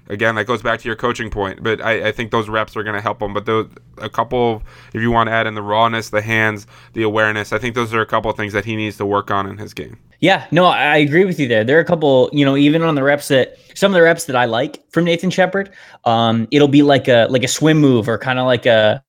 again, 0.09 0.35
that 0.35 0.45
goes 0.45 0.61
back 0.61 0.79
to 0.81 0.87
your 0.87 0.95
coaching 0.95 1.29
point. 1.29 1.63
But 1.63 1.81
I, 1.81 2.09
I 2.09 2.11
think 2.11 2.31
those 2.31 2.49
reps 2.49 2.75
are 2.75 2.83
going 2.83 2.95
to 2.95 3.01
help 3.01 3.21
him. 3.21 3.33
But 3.33 3.45
those, 3.45 3.69
a 3.97 4.09
couple, 4.09 4.57
of, 4.57 4.63
if 4.93 5.01
you 5.01 5.11
want 5.11 5.27
to 5.27 5.33
add 5.33 5.47
in 5.47 5.55
the 5.55 5.61
rawness, 5.61 6.09
the 6.09 6.21
hands, 6.21 6.67
the 6.93 7.03
awareness, 7.03 7.53
I 7.53 7.59
think 7.59 7.75
those 7.75 7.93
are 7.93 8.01
a 8.01 8.05
couple 8.05 8.29
of 8.29 8.37
things 8.37 8.53
that 8.53 8.65
he 8.65 8.75
needs 8.75 8.97
to 8.97 9.05
work 9.05 9.31
on 9.31 9.47
in 9.47 9.57
his 9.57 9.73
game. 9.73 9.97
Yeah, 10.19 10.47
no, 10.51 10.65
I 10.65 10.97
agree 10.97 11.25
with 11.25 11.37
you 11.37 11.49
there. 11.49 11.65
There 11.65 11.77
are 11.77 11.81
a 11.81 11.85
couple, 11.85 12.29
you 12.31 12.45
know, 12.45 12.55
even 12.55 12.81
on 12.81 12.95
the 12.95 13.03
reps 13.03 13.27
that 13.27 13.57
some 13.75 13.91
of 13.91 13.95
the 13.95 14.01
reps 14.01 14.23
that 14.25 14.37
I 14.37 14.45
like 14.45 14.81
from 14.89 15.03
Nathan 15.03 15.29
Shepherd, 15.29 15.69
um, 16.05 16.47
it'll 16.49 16.69
be 16.69 16.81
like 16.81 17.09
a 17.09 17.27
like 17.29 17.43
a 17.43 17.47
swim 17.49 17.77
move 17.77 18.07
or 18.07 18.17
kind 18.17 18.39
of 18.39 18.45
like 18.45 18.65
a 18.65 19.03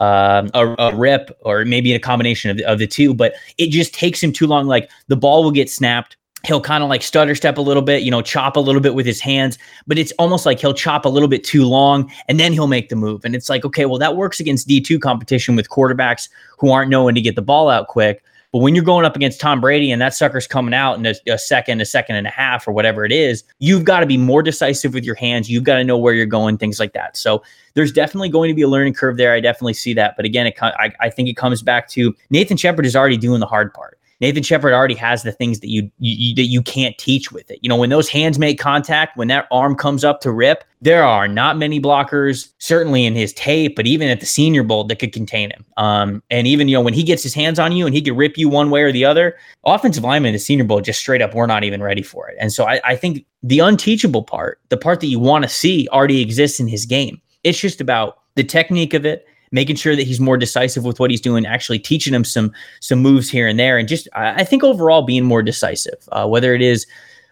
um, 0.00 0.50
a, 0.54 0.74
a, 0.78 0.94
rip 0.94 1.36
or 1.42 1.64
maybe 1.64 1.94
a 1.94 1.98
combination 1.98 2.50
of 2.50 2.58
of 2.66 2.78
the 2.78 2.86
two, 2.86 3.14
but 3.14 3.34
it 3.56 3.70
just 3.70 3.94
takes 3.94 4.22
him 4.22 4.32
too 4.32 4.46
long. 4.46 4.66
Like 4.66 4.90
the 5.08 5.16
ball 5.16 5.42
will 5.42 5.50
get 5.50 5.70
snapped 5.70 6.16
he'll 6.44 6.60
kind 6.60 6.82
of 6.82 6.88
like 6.88 7.02
stutter 7.02 7.34
step 7.34 7.58
a 7.58 7.60
little 7.60 7.82
bit, 7.82 8.02
you 8.02 8.10
know, 8.10 8.22
chop 8.22 8.56
a 8.56 8.60
little 8.60 8.80
bit 8.80 8.94
with 8.94 9.06
his 9.06 9.20
hands, 9.20 9.58
but 9.86 9.98
it's 9.98 10.12
almost 10.18 10.46
like 10.46 10.58
he'll 10.58 10.74
chop 10.74 11.04
a 11.04 11.08
little 11.08 11.28
bit 11.28 11.44
too 11.44 11.64
long 11.64 12.10
and 12.28 12.40
then 12.40 12.52
he'll 12.52 12.66
make 12.66 12.88
the 12.88 12.96
move. 12.96 13.24
And 13.24 13.34
it's 13.34 13.48
like, 13.48 13.64
okay, 13.64 13.86
well, 13.86 13.98
that 13.98 14.16
works 14.16 14.40
against 14.40 14.68
D2 14.68 15.00
competition 15.00 15.56
with 15.56 15.68
quarterbacks 15.68 16.28
who 16.58 16.70
aren't 16.70 16.90
knowing 16.90 17.14
to 17.14 17.20
get 17.20 17.36
the 17.36 17.42
ball 17.42 17.68
out 17.68 17.88
quick. 17.88 18.22
But 18.52 18.58
when 18.58 18.74
you're 18.74 18.84
going 18.84 19.04
up 19.04 19.14
against 19.14 19.40
Tom 19.40 19.60
Brady 19.60 19.92
and 19.92 20.02
that 20.02 20.12
sucker's 20.12 20.48
coming 20.48 20.74
out 20.74 20.98
in 20.98 21.06
a, 21.06 21.14
a 21.28 21.38
second, 21.38 21.80
a 21.80 21.84
second 21.84 22.16
and 22.16 22.26
a 22.26 22.30
half, 22.30 22.66
or 22.66 22.72
whatever 22.72 23.04
it 23.04 23.12
is, 23.12 23.44
you've 23.60 23.84
got 23.84 24.00
to 24.00 24.06
be 24.06 24.16
more 24.16 24.42
decisive 24.42 24.92
with 24.92 25.04
your 25.04 25.14
hands. 25.14 25.48
You've 25.48 25.62
got 25.62 25.76
to 25.76 25.84
know 25.84 25.96
where 25.96 26.14
you're 26.14 26.26
going, 26.26 26.58
things 26.58 26.80
like 26.80 26.92
that. 26.94 27.16
So 27.16 27.44
there's 27.74 27.92
definitely 27.92 28.28
going 28.28 28.48
to 28.48 28.54
be 28.54 28.62
a 28.62 28.68
learning 28.68 28.94
curve 28.94 29.18
there. 29.18 29.32
I 29.32 29.38
definitely 29.38 29.74
see 29.74 29.94
that. 29.94 30.16
But 30.16 30.24
again, 30.24 30.48
it, 30.48 30.56
I, 30.60 30.92
I 30.98 31.10
think 31.10 31.28
it 31.28 31.36
comes 31.36 31.62
back 31.62 31.88
to 31.90 32.14
Nathan 32.30 32.56
Shepherd 32.56 32.86
is 32.86 32.96
already 32.96 33.16
doing 33.16 33.38
the 33.38 33.46
hard 33.46 33.72
part. 33.72 33.99
Nathan 34.20 34.42
Shepherd 34.42 34.74
already 34.74 34.94
has 34.94 35.22
the 35.22 35.32
things 35.32 35.60
that 35.60 35.68
you, 35.68 35.90
you, 35.98 36.34
that 36.34 36.44
you 36.44 36.62
can't 36.62 36.96
teach 36.98 37.32
with 37.32 37.50
it. 37.50 37.58
You 37.62 37.68
know, 37.68 37.76
when 37.76 37.88
those 37.88 38.08
hands 38.08 38.38
make 38.38 38.58
contact, 38.58 39.16
when 39.16 39.28
that 39.28 39.46
arm 39.50 39.74
comes 39.74 40.04
up 40.04 40.20
to 40.20 40.30
rip, 40.30 40.64
there 40.82 41.02
are 41.04 41.26
not 41.26 41.56
many 41.56 41.80
blockers, 41.80 42.50
certainly 42.58 43.06
in 43.06 43.14
his 43.14 43.32
tape, 43.32 43.76
but 43.76 43.86
even 43.86 44.08
at 44.08 44.20
the 44.20 44.26
Senior 44.26 44.62
Bowl 44.62 44.84
that 44.84 44.98
could 44.98 45.12
contain 45.12 45.50
him. 45.50 45.64
Um, 45.76 46.22
and 46.30 46.46
even 46.46 46.68
you 46.68 46.76
know 46.76 46.82
when 46.82 46.94
he 46.94 47.02
gets 47.02 47.22
his 47.22 47.34
hands 47.34 47.58
on 47.58 47.72
you 47.72 47.86
and 47.86 47.94
he 47.94 48.02
can 48.02 48.16
rip 48.16 48.36
you 48.36 48.48
one 48.48 48.70
way 48.70 48.82
or 48.82 48.92
the 48.92 49.04
other, 49.04 49.36
offensive 49.64 50.04
linemen 50.04 50.28
in 50.28 50.34
the 50.34 50.38
Senior 50.38 50.64
Bowl 50.64 50.80
just 50.80 51.00
straight 51.00 51.22
up 51.22 51.34
we're 51.34 51.46
not 51.46 51.64
even 51.64 51.82
ready 51.82 52.02
for 52.02 52.28
it. 52.28 52.36
And 52.40 52.52
so 52.52 52.66
I, 52.66 52.80
I 52.84 52.96
think 52.96 53.24
the 53.42 53.60
unteachable 53.60 54.22
part, 54.22 54.60
the 54.68 54.76
part 54.76 55.00
that 55.00 55.06
you 55.06 55.18
want 55.18 55.44
to 55.44 55.48
see, 55.48 55.88
already 55.92 56.20
exists 56.20 56.60
in 56.60 56.68
his 56.68 56.84
game. 56.84 57.20
It's 57.44 57.58
just 57.58 57.80
about 57.80 58.18
the 58.34 58.44
technique 58.44 58.94
of 58.94 59.06
it 59.06 59.26
making 59.52 59.76
sure 59.76 59.96
that 59.96 60.06
he's 60.06 60.20
more 60.20 60.36
decisive 60.36 60.84
with 60.84 61.00
what 61.00 61.10
he's 61.10 61.20
doing, 61.20 61.46
actually 61.46 61.78
teaching 61.78 62.14
him 62.14 62.24
some 62.24 62.52
some 62.80 63.00
moves 63.00 63.30
here 63.30 63.46
and 63.46 63.58
there, 63.58 63.78
and 63.78 63.88
just 63.88 64.08
I 64.14 64.44
think 64.44 64.64
overall 64.64 65.02
being 65.02 65.24
more 65.24 65.42
decisive, 65.42 66.08
uh, 66.12 66.26
whether 66.26 66.54
it 66.54 66.62
is 66.62 66.86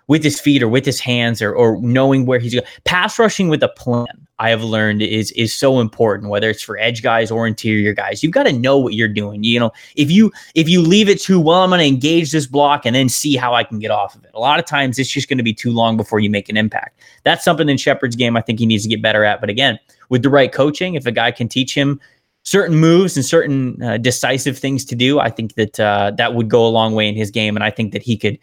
with 0.09 0.25
his 0.25 0.41
feet 0.41 0.63
or 0.63 0.69
with 0.69 0.85
his 0.85 0.99
hands 0.99 1.41
or 1.41 1.55
or 1.55 1.81
knowing 1.81 2.27
where 2.27 2.39
he's 2.39 2.55
going. 2.55 2.67
Pass 2.85 3.19
rushing 3.19 3.49
with 3.49 3.63
a 3.63 3.69
plan, 3.69 4.07
I 4.41 4.51
have 4.51 4.65
learned 4.65 5.03
is 5.03 5.31
is 5.33 5.55
so 5.55 5.81
important. 5.81 6.31
Whether 6.31 6.51
it's 6.51 6.63
for 6.63 6.79
edge 6.79 7.03
guys 7.03 7.31
or 7.31 7.47
interior 7.47 7.93
guys, 7.93 8.23
you've 8.23 8.33
got 8.33 8.45
to 8.45 8.53
know 8.53 8.79
what 8.79 8.95
you're 8.95 9.09
doing. 9.09 9.45
You 9.45 9.61
know, 9.61 9.73
if 9.97 10.11
you 10.11 10.33
if 10.55 10.69
you 10.69 10.81
leave 10.81 11.09
it 11.09 11.21
too 11.21 11.41
well, 11.41 11.63
I'm 11.63 11.71
to 11.71 11.85
engage 11.85 12.33
this 12.33 12.47
block 12.47 12.87
and 12.87 12.97
then 12.97 13.09
see 13.09 13.37
how 13.37 13.55
I 13.55 13.65
can 13.65 13.79
get 13.79 13.91
off 13.91 14.15
of 14.15 14.25
it. 14.25 14.31
A 14.35 14.41
lot 14.41 14.59
of 14.59 14.65
times, 14.65 14.99
it's 14.99 15.11
just 15.11 15.29
to 15.29 15.43
be 15.43 15.55
too 15.55 15.71
long 15.71 15.97
before 15.97 16.21
you 16.21 16.31
make 16.31 16.49
an 16.49 16.57
impact. 16.57 17.01
That's 17.23 17.45
something 17.45 17.69
in 17.69 17.77
Shepherd's 17.77 18.17
game 18.17 18.37
I 18.37 18.41
think 18.41 18.59
he 18.59 18.67
needs 18.67 18.83
to 18.85 18.89
get 18.89 19.03
better 19.03 19.25
at. 19.25 19.41
But 19.41 19.51
again, 19.51 19.79
with 20.09 20.23
the 20.23 20.31
right 20.31 20.53
coaching, 20.53 20.95
if 20.95 21.07
a 21.07 21.13
guy 21.13 21.31
can 21.31 21.49
teach 21.49 21.75
him 21.75 22.01
certain 22.45 22.77
moves 22.77 23.15
and 23.15 23.27
certain 23.27 23.83
uh, 23.83 23.99
decisive 23.99 24.57
things 24.57 24.85
to 24.87 24.95
do, 24.95 25.21
I 25.21 25.29
think 25.29 25.55
that 25.55 25.79
uh, 25.79 26.13
that 26.17 26.35
would 26.35 26.49
go 26.49 26.67
a 26.67 26.71
long 26.71 26.95
way 26.95 27.07
in 27.07 27.15
his 27.15 27.31
game, 27.31 27.57
and 27.57 27.65
I 27.65 27.71
think 27.71 27.93
that 27.93 28.03
he 28.03 28.17
could 28.17 28.39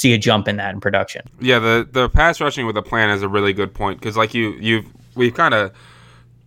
see 0.00 0.14
a 0.14 0.18
jump 0.18 0.48
in 0.48 0.56
that 0.56 0.74
in 0.74 0.80
production. 0.80 1.26
Yeah, 1.40 1.58
the 1.58 1.88
the 1.90 2.08
pass 2.08 2.40
rushing 2.40 2.66
with 2.66 2.76
a 2.76 2.82
plan 2.82 3.10
is 3.10 3.22
a 3.22 3.28
really 3.28 3.52
good 3.52 3.74
point 3.74 4.00
because, 4.00 4.16
like 4.16 4.32
you 4.34 4.52
you've 4.52 4.86
we've 5.14 5.34
kind 5.34 5.54
of 5.54 5.72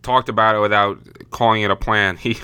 talked 0.02 0.28
about 0.28 0.56
it 0.56 0.60
without 0.60 1.00
calling 1.30 1.62
it 1.62 1.72
a 1.72 1.76
plan. 1.76 2.18
He 2.24 2.38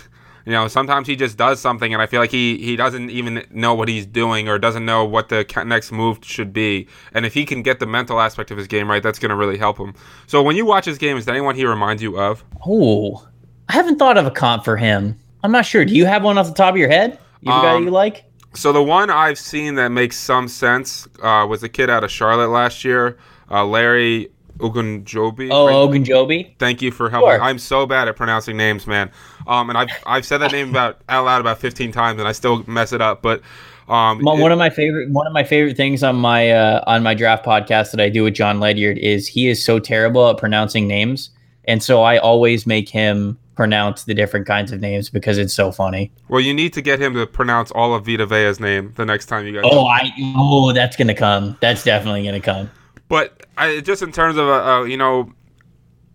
You 0.46 0.54
know, 0.54 0.68
sometimes 0.68 1.08
he 1.08 1.16
just 1.16 1.38
does 1.38 1.60
something, 1.60 1.94
and 1.94 2.02
I 2.02 2.08
feel 2.08 2.22
like 2.22 2.32
he 2.32 2.58
he 2.58 2.76
doesn't 2.76 3.10
even 3.10 3.46
know 3.52 3.74
what 3.74 3.88
he's 3.88 4.06
doing 4.06 4.48
or 4.48 4.58
doesn't 4.58 4.86
know 4.86 5.04
what 5.06 5.30
the 5.30 5.46
next 5.66 5.92
move 5.92 6.20
should 6.22 6.54
be. 6.54 6.88
And 7.14 7.26
if 7.26 7.34
he 7.34 7.46
can 7.46 7.62
get 7.62 7.80
the 7.80 7.86
mental 7.86 8.20
aspect 8.20 8.50
of 8.50 8.58
his 8.58 8.66
game 8.66 8.90
right, 8.90 9.04
that's 9.04 9.20
going 9.20 9.30
to 9.30 9.36
really 9.36 9.58
help 9.58 9.78
him. 9.78 9.94
So 10.28 10.42
when 10.42 10.56
you 10.56 10.66
watch 10.66 10.86
his 10.86 10.98
game, 10.98 11.18
is 11.18 11.26
there 11.26 11.36
anyone 11.36 11.56
he 11.56 11.66
reminds 11.66 12.02
you 12.02 12.20
of? 12.20 12.44
Oh, 12.66 13.28
I 13.68 13.74
haven't 13.74 14.00
thought 14.00 14.18
of 14.18 14.26
a 14.26 14.32
comp 14.32 14.64
for 14.64 14.78
him. 14.78 15.20
I'm 15.44 15.52
not 15.52 15.66
sure. 15.66 15.86
Do 15.86 15.94
you 15.94 16.06
have 16.06 16.24
one 16.24 16.38
off 16.38 16.48
the 16.48 16.54
top 16.54 16.74
of 16.74 16.78
your 16.78 16.90
head? 16.90 17.20
You 17.42 17.52
um, 17.52 17.62
guy 17.62 17.78
you 17.78 17.92
like? 17.92 18.29
So 18.54 18.74
the 18.74 18.84
one 18.84 19.10
I've 19.10 19.38
seen 19.38 19.76
that 19.76 19.90
makes 19.90 20.18
some 20.18 20.48
sense 20.48 21.08
uh, 21.22 21.46
was 21.48 21.62
a 21.64 21.70
kid 21.70 21.90
out 21.90 22.04
of 22.04 22.12
Charlotte 22.12 22.50
last 22.50 22.84
year, 22.84 23.18
uh, 23.52 23.66
Larry 23.66 24.32
Ogunjobi. 24.60 25.50
Oh, 25.52 25.68
right? 25.68 25.76
Ogunjobi. 25.76 26.58
Thank 26.60 26.82
you 26.82 26.92
for 26.92 27.10
helping. 27.10 27.32
Sure. 27.32 27.42
I'm 27.42 27.60
so 27.60 27.86
bad 27.86 28.08
at 28.08 28.16
pronouncing 28.16 28.58
names, 28.58 28.86
man. 28.88 29.12
Um, 29.48 29.70
and 29.70 29.78
I've 29.78 29.90
I've 30.06 30.26
said 30.26 30.40
that 30.40 30.52
name 30.52 30.70
about 30.70 31.02
out 31.10 31.26
loud 31.26 31.42
about 31.42 31.60
15 31.60 31.92
times, 31.92 32.20
and 32.20 32.28
I 32.28 32.32
still 32.32 32.64
mess 32.68 32.92
it 32.92 33.02
up. 33.02 33.22
But 33.22 33.42
um, 33.88 34.22
one 34.22 34.40
it, 34.40 34.52
of 34.52 34.60
my 34.60 34.70
favorite 34.70 35.10
one 35.10 35.26
of 35.26 35.34
my 35.34 35.44
favorite 35.44 35.78
things 35.78 36.04
on 36.04 36.16
my 36.18 36.52
uh, 36.52 36.84
on 36.88 37.04
my 37.04 37.14
draft 37.14 37.46
podcast 37.46 37.92
that 37.92 38.00
I 38.00 38.10
do 38.10 38.24
with 38.24 38.34
Jon 38.34 38.60
Ledyard 38.60 38.98
is 38.98 39.28
he 39.28 39.48
is 39.48 39.64
so 39.64 39.80
terrible 39.80 40.28
at 40.30 40.38
pronouncing 40.38 40.88
names, 40.88 41.30
and 41.66 41.82
so 41.82 42.04
I 42.04 42.18
always 42.18 42.68
make 42.68 42.90
him 42.90 43.40
pronounce 43.60 44.06
the 44.06 44.14
different 44.14 44.48
kinds 44.48 44.72
of 44.72 44.80
names 44.80 45.10
because 45.10 45.38
it's 45.38 45.54
so 45.54 45.70
funny. 45.70 46.14
Well, 46.30 46.40
you 46.40 46.54
need 46.54 46.72
to 46.76 46.82
get 46.82 47.02
him 47.02 47.14
to 47.16 47.28
pronounce 47.28 47.72
all 47.72 47.94
of 47.94 48.06
Vita 48.06 48.26
Vea's 48.26 48.58
name 48.58 48.94
the 48.96 49.06
next 49.06 49.26
time 49.26 49.46
you 49.46 49.52
guys. 49.52 49.70
Oh, 49.70 49.86
I 49.86 50.14
oh, 50.38 50.72
that's 50.72 50.96
gonna 50.96 51.14
come. 51.14 51.58
That's 51.60 51.84
definitely 51.84 52.24
gonna 52.24 52.40
come. 52.40 52.72
But 53.10 53.46
I, 53.58 53.82
just 53.82 54.02
in 54.02 54.14
terms 54.14 54.38
of 54.38 54.48
uh, 54.48 54.64
uh, 54.64 54.84
you 54.84 54.96
know, 54.96 55.34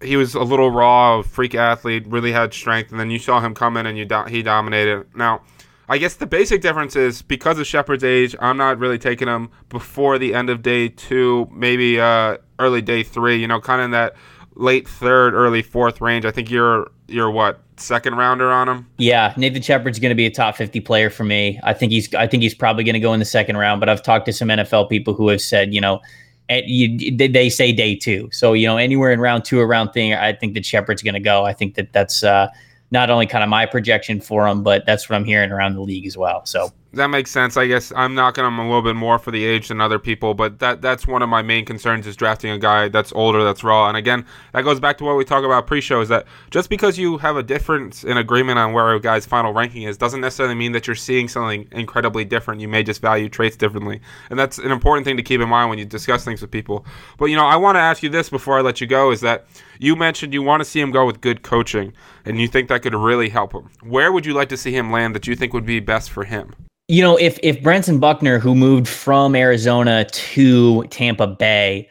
he 0.02 0.16
was 0.16 0.34
a 0.34 0.40
little 0.40 0.70
raw, 0.70 1.20
freak 1.20 1.54
athlete, 1.54 2.06
really 2.06 2.32
had 2.32 2.54
strength, 2.54 2.92
and 2.92 2.98
then 2.98 3.10
you 3.10 3.18
saw 3.18 3.40
him 3.40 3.52
come 3.52 3.76
in 3.76 3.84
and 3.84 3.98
you 3.98 4.06
do- 4.06 4.24
he 4.24 4.42
dominated. 4.42 5.04
Now, 5.14 5.42
I 5.86 5.98
guess 5.98 6.14
the 6.14 6.26
basic 6.26 6.62
difference 6.62 6.96
is 6.96 7.20
because 7.20 7.58
of 7.58 7.66
Shepherd's 7.66 8.04
age, 8.04 8.34
I'm 8.40 8.56
not 8.56 8.78
really 8.78 8.98
taking 8.98 9.28
him 9.28 9.50
before 9.68 10.16
the 10.16 10.32
end 10.32 10.48
of 10.48 10.62
day 10.62 10.88
two, 10.88 11.46
maybe 11.52 12.00
uh, 12.00 12.38
early 12.58 12.80
day 12.80 13.02
three. 13.02 13.36
You 13.36 13.48
know, 13.48 13.60
kind 13.60 13.82
of 13.82 13.84
in 13.84 13.90
that 13.90 14.14
late 14.56 14.88
third, 14.88 15.34
early 15.34 15.62
fourth 15.62 16.00
range. 16.00 16.24
I 16.24 16.30
think 16.30 16.50
you're 16.50 16.90
you're 17.08 17.30
what 17.30 17.60
second 17.76 18.16
rounder 18.16 18.50
on 18.50 18.68
him. 18.68 18.86
Yeah, 18.98 19.34
Nathan 19.36 19.62
Shepherd's 19.62 19.98
going 19.98 20.10
to 20.10 20.16
be 20.16 20.26
a 20.26 20.30
top 20.30 20.56
fifty 20.56 20.80
player 20.80 21.10
for 21.10 21.24
me. 21.24 21.60
I 21.62 21.72
think 21.72 21.92
he's 21.92 22.12
I 22.14 22.26
think 22.26 22.42
he's 22.42 22.54
probably 22.54 22.84
going 22.84 22.94
to 22.94 23.00
go 23.00 23.12
in 23.12 23.20
the 23.20 23.26
second 23.26 23.56
round. 23.56 23.80
But 23.80 23.88
I've 23.88 24.02
talked 24.02 24.26
to 24.26 24.32
some 24.32 24.48
NFL 24.48 24.88
people 24.88 25.14
who 25.14 25.28
have 25.28 25.40
said, 25.40 25.74
you 25.74 25.80
know, 25.80 26.00
at, 26.48 26.64
you, 26.66 27.16
they 27.16 27.48
say 27.48 27.72
day 27.72 27.96
two. 27.96 28.28
So 28.32 28.52
you 28.52 28.66
know, 28.66 28.76
anywhere 28.76 29.12
in 29.12 29.20
round 29.20 29.44
two 29.44 29.60
or 29.60 29.66
round 29.66 29.92
three, 29.92 30.14
I 30.14 30.32
think 30.34 30.54
that 30.54 30.64
Shepherd's 30.64 31.02
going 31.02 31.14
to 31.14 31.20
go. 31.20 31.44
I 31.44 31.52
think 31.52 31.74
that 31.74 31.92
that's 31.92 32.22
uh, 32.22 32.48
not 32.90 33.10
only 33.10 33.26
kind 33.26 33.42
of 33.42 33.50
my 33.50 33.66
projection 33.66 34.20
for 34.20 34.46
him, 34.46 34.62
but 34.62 34.86
that's 34.86 35.08
what 35.08 35.16
I'm 35.16 35.24
hearing 35.24 35.50
around 35.50 35.74
the 35.74 35.80
league 35.80 36.06
as 36.06 36.16
well. 36.16 36.44
So 36.46 36.70
that 36.94 37.08
makes 37.08 37.30
sense. 37.30 37.56
I 37.56 37.66
guess 37.66 37.92
I'm 37.94 38.14
knocking 38.14 38.44
him 38.44 38.58
a 38.58 38.64
little 38.64 38.82
bit 38.82 38.96
more 38.96 39.18
for 39.18 39.30
the 39.30 39.44
age 39.44 39.68
than 39.68 39.80
other 39.80 39.98
people, 39.98 40.34
but 40.34 40.58
that 40.58 40.82
that's 40.82 41.06
one 41.06 41.22
of 41.22 41.28
my 41.28 41.42
main 41.42 41.64
concerns 41.64 42.06
is 42.06 42.16
drafting 42.16 42.50
a 42.50 42.58
guy 42.58 42.88
that's 42.88 43.12
older, 43.12 43.44
that's 43.44 43.62
raw. 43.62 43.88
And 43.88 43.96
again, 43.96 44.24
that 44.52 44.62
goes 44.62 44.80
back 44.80 44.98
to 44.98 45.04
what 45.04 45.16
we 45.16 45.24
talk 45.24 45.44
about 45.44 45.66
pre-show 45.66 46.00
is 46.00 46.08
that 46.08 46.26
just 46.50 46.70
because 46.70 46.98
you 46.98 47.18
have 47.18 47.36
a 47.36 47.42
difference 47.42 48.04
in 48.04 48.16
agreement 48.16 48.58
on 48.58 48.72
where 48.72 48.92
a 48.94 49.00
guy's 49.00 49.26
final 49.26 49.52
ranking 49.52 49.82
is 49.82 49.96
doesn't 49.96 50.20
necessarily 50.20 50.54
mean 50.54 50.72
that 50.72 50.86
you're 50.86 50.96
seeing 50.96 51.28
something 51.28 51.68
incredibly 51.72 52.24
different. 52.24 52.60
You 52.60 52.68
may 52.68 52.82
just 52.82 53.00
value 53.00 53.28
traits 53.28 53.56
differently. 53.56 54.00
And 54.30 54.38
that's 54.38 54.58
an 54.58 54.70
important 54.70 55.04
thing 55.04 55.16
to 55.16 55.22
keep 55.22 55.40
in 55.40 55.48
mind 55.48 55.70
when 55.70 55.78
you 55.78 55.84
discuss 55.84 56.24
things 56.24 56.40
with 56.40 56.50
people. 56.50 56.86
But 57.18 57.26
you 57.26 57.36
know, 57.36 57.46
I 57.46 57.56
want 57.56 57.76
to 57.76 57.80
ask 57.80 58.02
you 58.02 58.08
this 58.08 58.28
before 58.28 58.58
I 58.58 58.62
let 58.62 58.80
you 58.80 58.86
go 58.86 59.10
is 59.10 59.20
that 59.20 59.46
you 59.78 59.96
mentioned 59.96 60.32
you 60.32 60.42
want 60.42 60.60
to 60.60 60.64
see 60.64 60.80
him 60.80 60.90
go 60.90 61.06
with 61.06 61.20
good 61.20 61.42
coaching 61.42 61.92
and 62.24 62.40
you 62.40 62.48
think 62.48 62.68
that 62.68 62.82
could 62.82 62.94
really 62.94 63.28
help 63.28 63.52
him. 63.52 63.70
Where 63.82 64.12
would 64.12 64.26
you 64.26 64.34
like 64.34 64.48
to 64.50 64.56
see 64.56 64.72
him 64.72 64.90
land 64.90 65.14
that 65.14 65.26
you 65.26 65.36
think 65.36 65.52
would 65.52 65.66
be 65.66 65.80
best 65.80 66.10
for 66.10 66.24
him? 66.24 66.54
You 66.88 67.02
know, 67.02 67.16
if 67.16 67.38
if 67.42 67.62
Brentson 67.62 67.98
Buckner, 67.98 68.38
who 68.38 68.54
moved 68.54 68.88
from 68.88 69.34
Arizona 69.34 70.04
to 70.04 70.84
Tampa 70.88 71.26
Bay, 71.26 71.88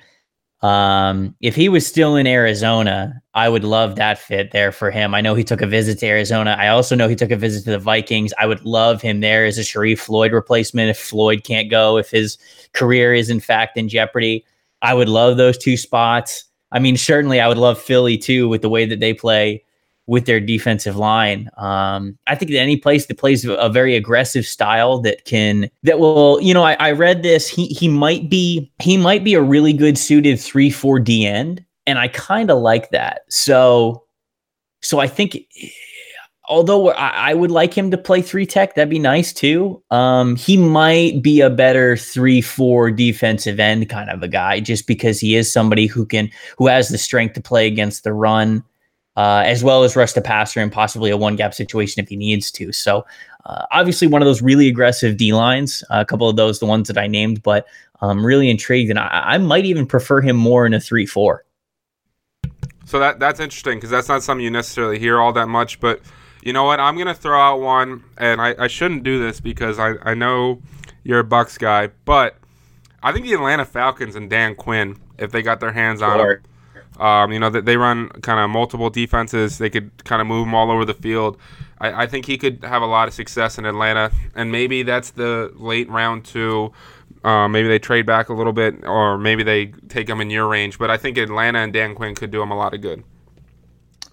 um, 0.62 1.36
if 1.42 1.56
he 1.56 1.68
was 1.68 1.86
still 1.86 2.16
in 2.16 2.28
Arizona, 2.28 3.22
I 3.34 3.50
would 3.50 3.64
love 3.64 3.96
that 3.96 4.20
fit 4.20 4.52
there 4.52 4.72
for 4.72 4.92
him. 4.92 5.16
I 5.16 5.22
know 5.22 5.34
he 5.34 5.44
took 5.44 5.62
a 5.62 5.68
visit 5.68 6.00
to 6.00 6.06
Arizona. 6.06 6.56
I 6.60 6.68
also 6.68 6.96
know 6.96 7.08
he 7.08 7.16
took 7.16 7.32
a 7.32 7.36
visit 7.36 7.66
to 7.66 7.72
the 7.72 7.80
Vikings. 7.80 8.34
I 8.40 8.46
would 8.46 8.64
love 8.64 9.02
him 9.02 9.20
there 9.20 9.46
as 9.46 9.58
a 9.58 9.62
Sharrif 9.62 10.00
Floyd 10.00 10.32
replacement 10.32 10.90
if 10.92 11.00
Floyd 11.00 11.44
can't 11.44 11.72
go, 11.72 11.98
if 11.98 12.12
his 12.12 12.38
career 12.74 13.16
is 13.16 13.32
in 13.32 13.40
fact 13.40 13.78
in 13.78 13.90
jeopardy. 13.90 14.46
I 14.84 14.94
would 14.94 15.10
love 15.10 15.38
those 15.38 15.58
two 15.58 15.76
spots. 15.76 16.46
I 16.72 16.80
mean, 16.80 16.98
certainly 16.98 17.42
I 17.42 17.48
would 17.48 17.58
love 17.58 17.82
Philly 17.82 18.18
too 18.18 18.48
with 18.48 18.62
the 18.62 18.70
way 18.70 18.86
that 18.86 19.00
they 19.00 19.14
play 19.14 19.63
with 20.06 20.26
their 20.26 20.40
defensive 20.40 20.96
line. 20.96 21.50
Um, 21.58 22.18
I 22.28 22.36
think 22.36 22.52
that 22.52 22.60
any 22.60 22.78
place 22.78 23.06
that 23.06 23.18
plays 23.18 23.46
a 23.46 23.70
very 23.70 23.96
aggressive 23.96 24.46
style 24.46 25.00
that 25.00 25.26
can 25.26 25.70
that 25.84 26.00
will, 26.00 26.42
you 26.42 26.54
know, 26.54 26.64
I, 26.64 26.74
I 26.74 26.92
read 26.92 27.24
this. 27.24 27.48
He 27.48 27.68
he 27.68 27.88
might 27.88 28.30
be 28.30 28.72
he 28.80 28.98
might 28.98 29.24
be 29.24 29.34
a 29.34 29.42
really 29.42 29.74
good 29.74 29.98
suited 29.98 30.40
three 30.40 30.70
four 30.70 31.00
D 31.00 31.26
end, 31.26 31.64
and 31.88 32.00
I 32.00 32.10
kind 32.10 32.52
of 32.52 32.60
like 32.60 32.92
that. 32.92 33.22
So 33.30 34.04
so 34.82 35.00
I 35.00 35.08
think. 35.08 35.38
Although 36.50 36.90
I, 36.92 37.34
would 37.34 37.52
like 37.52 37.74
him 37.74 37.90
to 37.90 37.98
play 37.98 38.22
three 38.22 38.46
tech, 38.46 38.76
that'd 38.76 38.90
be 38.90 39.00
nice 39.00 39.32
too. 39.32 39.82
Um, 39.92 40.36
he 40.36 40.58
might 40.58 41.24
be 41.24 41.40
a 41.40 41.50
better 41.50 41.96
three 41.96 42.42
four 42.42 42.92
defensive 42.92 43.62
end 43.62 43.88
kind 43.88 44.10
of 44.10 44.22
a 44.22 44.28
guy, 44.28 44.60
just 44.60 44.86
because 44.86 45.22
he 45.22 45.38
is 45.38 45.52
somebody 45.52 45.88
who 45.88 46.06
can 46.06 46.30
who 46.58 46.68
has 46.68 46.90
the 46.90 46.98
strength 46.98 47.34
to 47.36 47.42
play 47.42 47.66
against 47.66 48.04
the 48.04 48.12
run 48.12 48.62
uh, 49.16 49.44
as 49.46 49.64
well 49.64 49.84
as 49.84 49.96
rush 49.96 50.14
the 50.14 50.22
passer 50.22 50.60
and 50.60 50.72
possibly 50.72 51.12
a 51.12 51.18
one 51.18 51.36
gap 51.36 51.54
situation 51.54 52.02
if 52.02 52.10
he 52.10 52.16
needs 52.16 52.52
to. 52.52 52.72
So, 52.72 53.06
uh, 53.46 53.66
obviously, 53.72 54.08
one 54.08 54.22
of 54.22 54.26
those 54.26 54.42
really 54.42 54.68
aggressive 54.68 55.18
D 55.18 55.34
lines, 55.34 55.84
uh, 55.90 56.00
a 56.00 56.06
couple 56.06 56.30
of 56.30 56.36
those, 56.36 56.60
the 56.60 56.66
ones 56.66 56.88
that 56.88 56.98
I 56.98 57.08
named, 57.08 57.44
but 57.44 57.68
I'm 58.02 58.26
really 58.26 58.50
intrigued, 58.50 58.90
and 58.90 59.00
I, 59.00 59.08
I 59.08 59.38
might 59.38 59.66
even 59.66 59.86
prefer 59.86 60.22
him 60.22 60.36
more 60.36 60.66
in 60.66 60.74
a 60.74 60.80
3 60.80 61.06
4. 61.06 61.46
So, 62.86 63.00
that 63.00 63.20
that's 63.20 63.40
interesting 63.40 63.78
because 63.78 63.90
that's 63.90 64.08
not 64.08 64.24
something 64.24 64.44
you 64.44 64.52
necessarily 64.52 65.00
hear 65.00 65.20
all 65.20 65.34
that 65.34 65.48
much. 65.48 65.80
But 65.80 66.02
you 66.42 66.54
know 66.54 66.64
what? 66.64 66.80
I'm 66.80 66.96
going 66.96 67.08
to 67.08 67.14
throw 67.14 67.40
out 67.40 67.60
one, 67.62 68.04
and 68.18 68.42
I, 68.42 68.56
I 68.58 68.68
shouldn't 68.68 69.04
do 69.04 69.20
this 69.20 69.40
because 69.40 69.80
I, 69.80 69.94
I 70.04 70.14
know 70.14 70.62
you're 71.04 71.20
a 71.20 71.24
Bucks 71.24 71.58
guy, 71.58 71.90
but 72.06 72.38
I 73.02 73.12
think 73.12 73.26
the 73.26 73.34
Atlanta 73.34 73.66
Falcons 73.66 74.16
and 74.16 74.30
Dan 74.30 74.56
Quinn, 74.56 74.98
if 75.18 75.32
they 75.32 75.42
got 75.42 75.60
their 75.60 75.72
hands 75.72 76.02
on 76.02 76.20
him, 76.20 76.42
um, 77.00 77.32
you 77.32 77.40
know 77.40 77.50
that 77.50 77.66
they 77.66 77.78
run 77.78 78.10
kind 78.10 78.40
of 78.40 78.50
multiple 78.50 78.90
defenses. 78.90 79.58
They 79.58 79.70
could 79.70 79.92
kind 80.04 80.22
of 80.22 80.28
move 80.28 80.48
him 80.48 80.54
all 80.54 80.72
over 80.72 80.86
the 80.86 80.94
field. 80.94 81.38
I, 81.80 82.04
I, 82.04 82.08
think 82.08 82.26
he 82.26 82.38
could 82.38 82.64
have 82.64 82.82
a 82.82 82.86
lot 82.86 83.08
of 83.08 83.14
success 83.14 83.58
in 83.58 83.66
Atlanta, 83.66 84.12
and 84.36 84.52
maybe 84.52 84.84
that's 84.84 85.12
the 85.12 85.52
late 85.56 85.90
round 85.90 86.26
two. 86.26 86.72
Uh, 87.24 87.48
maybe 87.48 87.68
they 87.68 87.80
trade 87.80 88.06
back 88.06 88.30
a 88.30 88.34
little 88.34 88.54
bit, 88.54 88.84
or 88.84 89.18
maybe 89.18 89.44
they 89.44 89.68
take 89.88 90.10
him 90.10 90.22
in 90.22 90.30
your 90.30 90.48
range. 90.48 90.78
But 90.78 90.92
I 90.92 90.98
think 90.98 91.18
Atlanta 91.18 91.60
and 91.60 91.74
Dan 91.74 91.96
Quinn 91.96 92.16
could 92.16 92.32
do 92.32 92.42
him 92.42 92.52
a 92.52 92.58
lot 92.58 92.74
of 92.74 92.82
good. 92.82 93.04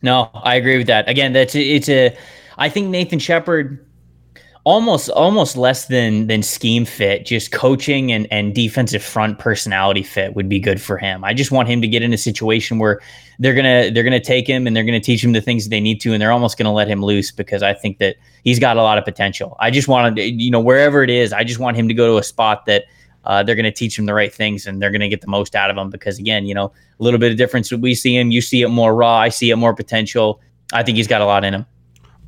No, 0.03 0.31
I 0.35 0.55
agree 0.55 0.79
with 0.79 0.87
that. 0.87 1.09
Again, 1.09 1.33
that's 1.33 1.55
it's 1.55 1.89
a. 1.89 2.17
I 2.57 2.69
think 2.69 2.89
Nathan 2.89 3.19
Shepherd 3.19 3.85
almost 4.65 5.09
almost 5.11 5.57
less 5.57 5.87
than 5.87 6.27
than 6.27 6.43
scheme 6.43 6.85
fit 6.85 7.25
just 7.25 7.51
coaching 7.51 8.13
and 8.13 8.27
and 8.31 8.55
defensive 8.55 9.03
front 9.03 9.39
personality 9.39 10.03
fit 10.03 10.35
would 10.35 10.49
be 10.49 10.61
good 10.61 10.81
for 10.81 10.99
him. 10.99 11.25
I 11.25 11.33
just 11.33 11.51
want 11.51 11.69
him 11.69 11.81
to 11.81 11.89
get 11.89 12.03
in 12.03 12.13
a 12.13 12.19
situation 12.19 12.79
where 12.79 13.01
they're 13.39 13.55
gonna 13.55 13.91
they're 13.91 14.05
gonna 14.05 14.21
take 14.21 14.47
him 14.47 14.67
and 14.67 14.77
they're 14.77 14.85
gonna 14.85 15.01
teach 15.01 15.25
him 15.25 15.33
the 15.33 15.41
things 15.41 15.69
they 15.69 15.81
need 15.81 16.01
to 16.03 16.13
and 16.13 16.21
they're 16.21 16.33
almost 16.33 16.59
gonna 16.59 16.73
let 16.73 16.89
him 16.89 17.03
loose 17.03 17.31
because 17.31 17.63
i 17.63 17.73
think 17.73 17.99
that 17.99 18.17
he's 18.45 18.59
got 18.59 18.77
a 18.77 18.83
lot 18.83 18.99
of 18.99 19.05
potential. 19.05 19.57
I 19.61 19.71
just 19.71 19.89
want 19.89 20.17
to 20.17 20.23
you 20.23 20.51
know 20.51 20.61
wherever 20.61 21.03
it 21.03 21.11
is 21.11 21.33
i 21.33 21.43
just 21.43 21.59
want 21.59 21.77
him 21.77 21.89
to 21.89 21.95
go 21.95 22.13
to 22.13 22.19
a 22.19 22.23
spot 22.23 22.67
that 22.67 22.85
uh, 23.23 23.43
they're 23.43 23.55
going 23.55 23.65
to 23.65 23.73
teach 23.73 23.99
him 23.99 24.07
the 24.07 24.15
right 24.15 24.33
things 24.33 24.67
and 24.67 24.81
they're 24.81 24.91
going 24.91 25.03
to 25.03 25.09
get 25.09 25.21
the 25.21 25.27
most 25.27 25.55
out 25.55 25.71
of 25.71 25.77
him 25.77 25.91
because 25.91 26.19
again 26.19 26.47
you 26.47 26.55
know 26.55 26.67
a 26.99 27.03
little 27.03 27.21
bit 27.21 27.31
of 27.31 27.37
difference. 27.37 27.71
We 27.73 27.95
see 27.95 28.17
him 28.17 28.31
you 28.31 28.41
see 28.41 28.63
it 28.63 28.69
more 28.69 28.95
raw 28.95 29.17
i 29.17 29.31
see 29.31 29.51
it 29.51 29.57
more 29.57 29.75
potential. 29.75 30.41
I 30.73 30.83
think 30.83 30.97
he's 30.97 31.09
got 31.09 31.21
a 31.21 31.27
lot 31.27 31.45
in 31.45 31.55
him 31.55 31.67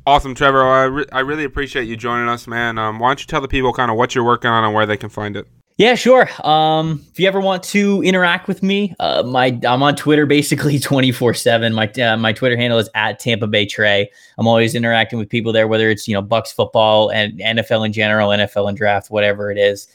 Awesome, 0.05 0.35
Trevor. 0.35 0.63
I, 0.63 0.83
re- 0.83 1.05
I 1.13 1.21
really 1.21 1.45
appreciate 1.45 1.87
you 1.87 1.95
joining 1.95 2.27
us, 2.27 2.45
man. 2.45 2.77
Um, 2.77 2.99
why 2.99 3.09
don't 3.09 3.21
you 3.21 3.27
tell 3.27 3.39
the 3.39 3.47
people 3.47 3.71
kind 3.71 3.89
of 3.89 3.95
what 3.95 4.13
you're 4.13 4.23
working 4.23 4.49
on 4.49 4.65
and 4.65 4.73
where 4.73 4.85
they 4.85 4.97
can 4.97 5.09
find 5.09 5.37
it? 5.37 5.47
Yeah, 5.77 5.95
sure. 5.95 6.29
Um, 6.45 7.03
if 7.11 7.19
you 7.19 7.27
ever 7.27 7.39
want 7.39 7.63
to 7.63 8.03
interact 8.03 8.47
with 8.47 8.61
me, 8.61 8.93
uh, 8.99 9.23
my 9.23 9.59
I'm 9.67 9.81
on 9.81 9.95
Twitter 9.95 10.25
basically 10.25 10.77
24 10.79 11.33
seven. 11.33 11.73
My 11.73 11.87
uh, 11.87 12.15
my 12.17 12.31
Twitter 12.31 12.55
handle 12.55 12.77
is 12.77 12.89
at 12.93 13.17
Tampa 13.17 13.47
Bay 13.47 13.65
Tre. 13.65 14.09
I'm 14.37 14.47
always 14.47 14.75
interacting 14.75 15.17
with 15.17 15.29
people 15.29 15.51
there, 15.51 15.67
whether 15.67 15.89
it's 15.89 16.07
you 16.07 16.13
know 16.13 16.21
Bucks 16.21 16.51
football 16.51 17.09
and 17.09 17.39
NFL 17.39 17.85
in 17.85 17.93
general, 17.93 18.29
NFL 18.29 18.67
and 18.67 18.77
draft, 18.77 19.09
whatever 19.09 19.49
it 19.49 19.57
is. 19.57 19.87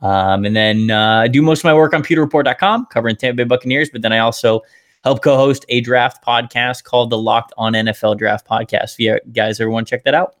Um, 0.00 0.44
and 0.46 0.56
then 0.56 0.90
uh, 0.90 1.20
I 1.20 1.28
do 1.28 1.42
most 1.42 1.60
of 1.60 1.64
my 1.64 1.74
work 1.74 1.92
on 1.92 2.02
PewterReport.com, 2.02 2.86
covering 2.86 3.16
Tampa 3.16 3.36
Bay 3.36 3.44
Buccaneers. 3.44 3.90
But 3.90 4.02
then 4.02 4.12
I 4.12 4.20
also 4.20 4.62
help 5.06 5.22
co-host 5.22 5.64
a 5.68 5.80
draft 5.82 6.24
podcast 6.24 6.82
called 6.82 7.10
the 7.10 7.18
Locked 7.18 7.52
On 7.56 7.74
NFL 7.74 8.18
Draft 8.18 8.44
Podcast. 8.44 8.94
If 8.94 8.98
you 8.98 9.20
guys 9.32 9.60
ever 9.60 9.70
want 9.70 9.86
to 9.86 9.90
check 9.90 10.02
that 10.02 10.14
out. 10.14 10.34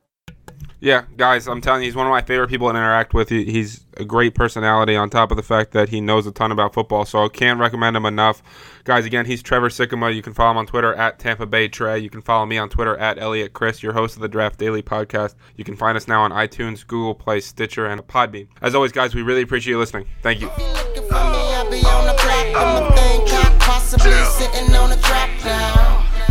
Yeah, 0.80 1.04
guys, 1.16 1.46
I'm 1.46 1.60
telling 1.60 1.82
you, 1.82 1.86
he's 1.86 1.94
one 1.94 2.06
of 2.06 2.10
my 2.10 2.20
favorite 2.20 2.48
people 2.48 2.68
to 2.68 2.76
interact 2.76 3.14
with. 3.14 3.28
He, 3.28 3.44
he's 3.44 3.86
a 3.96 4.04
great 4.04 4.34
personality 4.34 4.96
on 4.96 5.08
top 5.08 5.30
of 5.30 5.36
the 5.36 5.42
fact 5.44 5.70
that 5.70 5.88
he 5.88 6.00
knows 6.00 6.26
a 6.26 6.32
ton 6.32 6.50
about 6.50 6.74
football. 6.74 7.04
So 7.04 7.24
I 7.24 7.28
can't 7.28 7.60
recommend 7.60 7.96
him 7.96 8.04
enough. 8.04 8.42
Guys, 8.82 9.04
again, 9.04 9.24
he's 9.24 9.40
Trevor 9.40 9.68
Sikkema. 9.68 10.12
You 10.12 10.20
can 10.20 10.34
follow 10.34 10.50
him 10.50 10.56
on 10.58 10.66
Twitter 10.66 10.92
at 10.94 11.20
Tampa 11.20 11.46
Bay 11.46 11.68
Tre. 11.68 11.98
You 11.98 12.10
can 12.10 12.20
follow 12.20 12.44
me 12.44 12.58
on 12.58 12.68
Twitter 12.68 12.96
at 12.96 13.20
Elliot 13.20 13.52
Chris, 13.52 13.84
your 13.84 13.92
host 13.92 14.16
of 14.16 14.22
the 14.22 14.28
Draft 14.28 14.58
Daily 14.58 14.82
podcast. 14.82 15.36
You 15.54 15.62
can 15.62 15.76
find 15.76 15.96
us 15.96 16.08
now 16.08 16.22
on 16.22 16.32
iTunes, 16.32 16.84
Google 16.84 17.14
Play, 17.14 17.38
Stitcher, 17.38 17.86
and 17.86 18.00
Podbean. 18.02 18.48
As 18.60 18.74
always, 18.74 18.90
guys, 18.90 19.14
we 19.14 19.22
really 19.22 19.42
appreciate 19.42 19.74
you 19.74 19.78
listening. 19.78 20.08
Thank 20.22 20.40
you. 20.40 20.50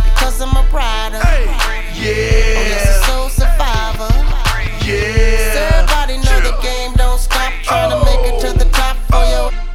Because 0.04 0.42
I'm 0.42 0.54
a 0.54 0.68
rider. 0.70 1.20
Yeah. 1.94 3.00
soul 3.06 3.30
survivor. 3.30 4.12
Yeah. 4.84 5.80
Everybody 5.80 6.18
know 6.18 6.40
the 6.40 6.58
game 6.60 6.92
don't 6.96 7.18
stop. 7.18 7.52
Trying 7.62 7.90
to 7.90 8.04
make 8.04 8.32
it 8.32 8.40
to 8.42 8.58
the 8.58 8.70
top 8.72 8.96
for 9.08 9.16
oh. 9.16 9.50
your 9.50 9.65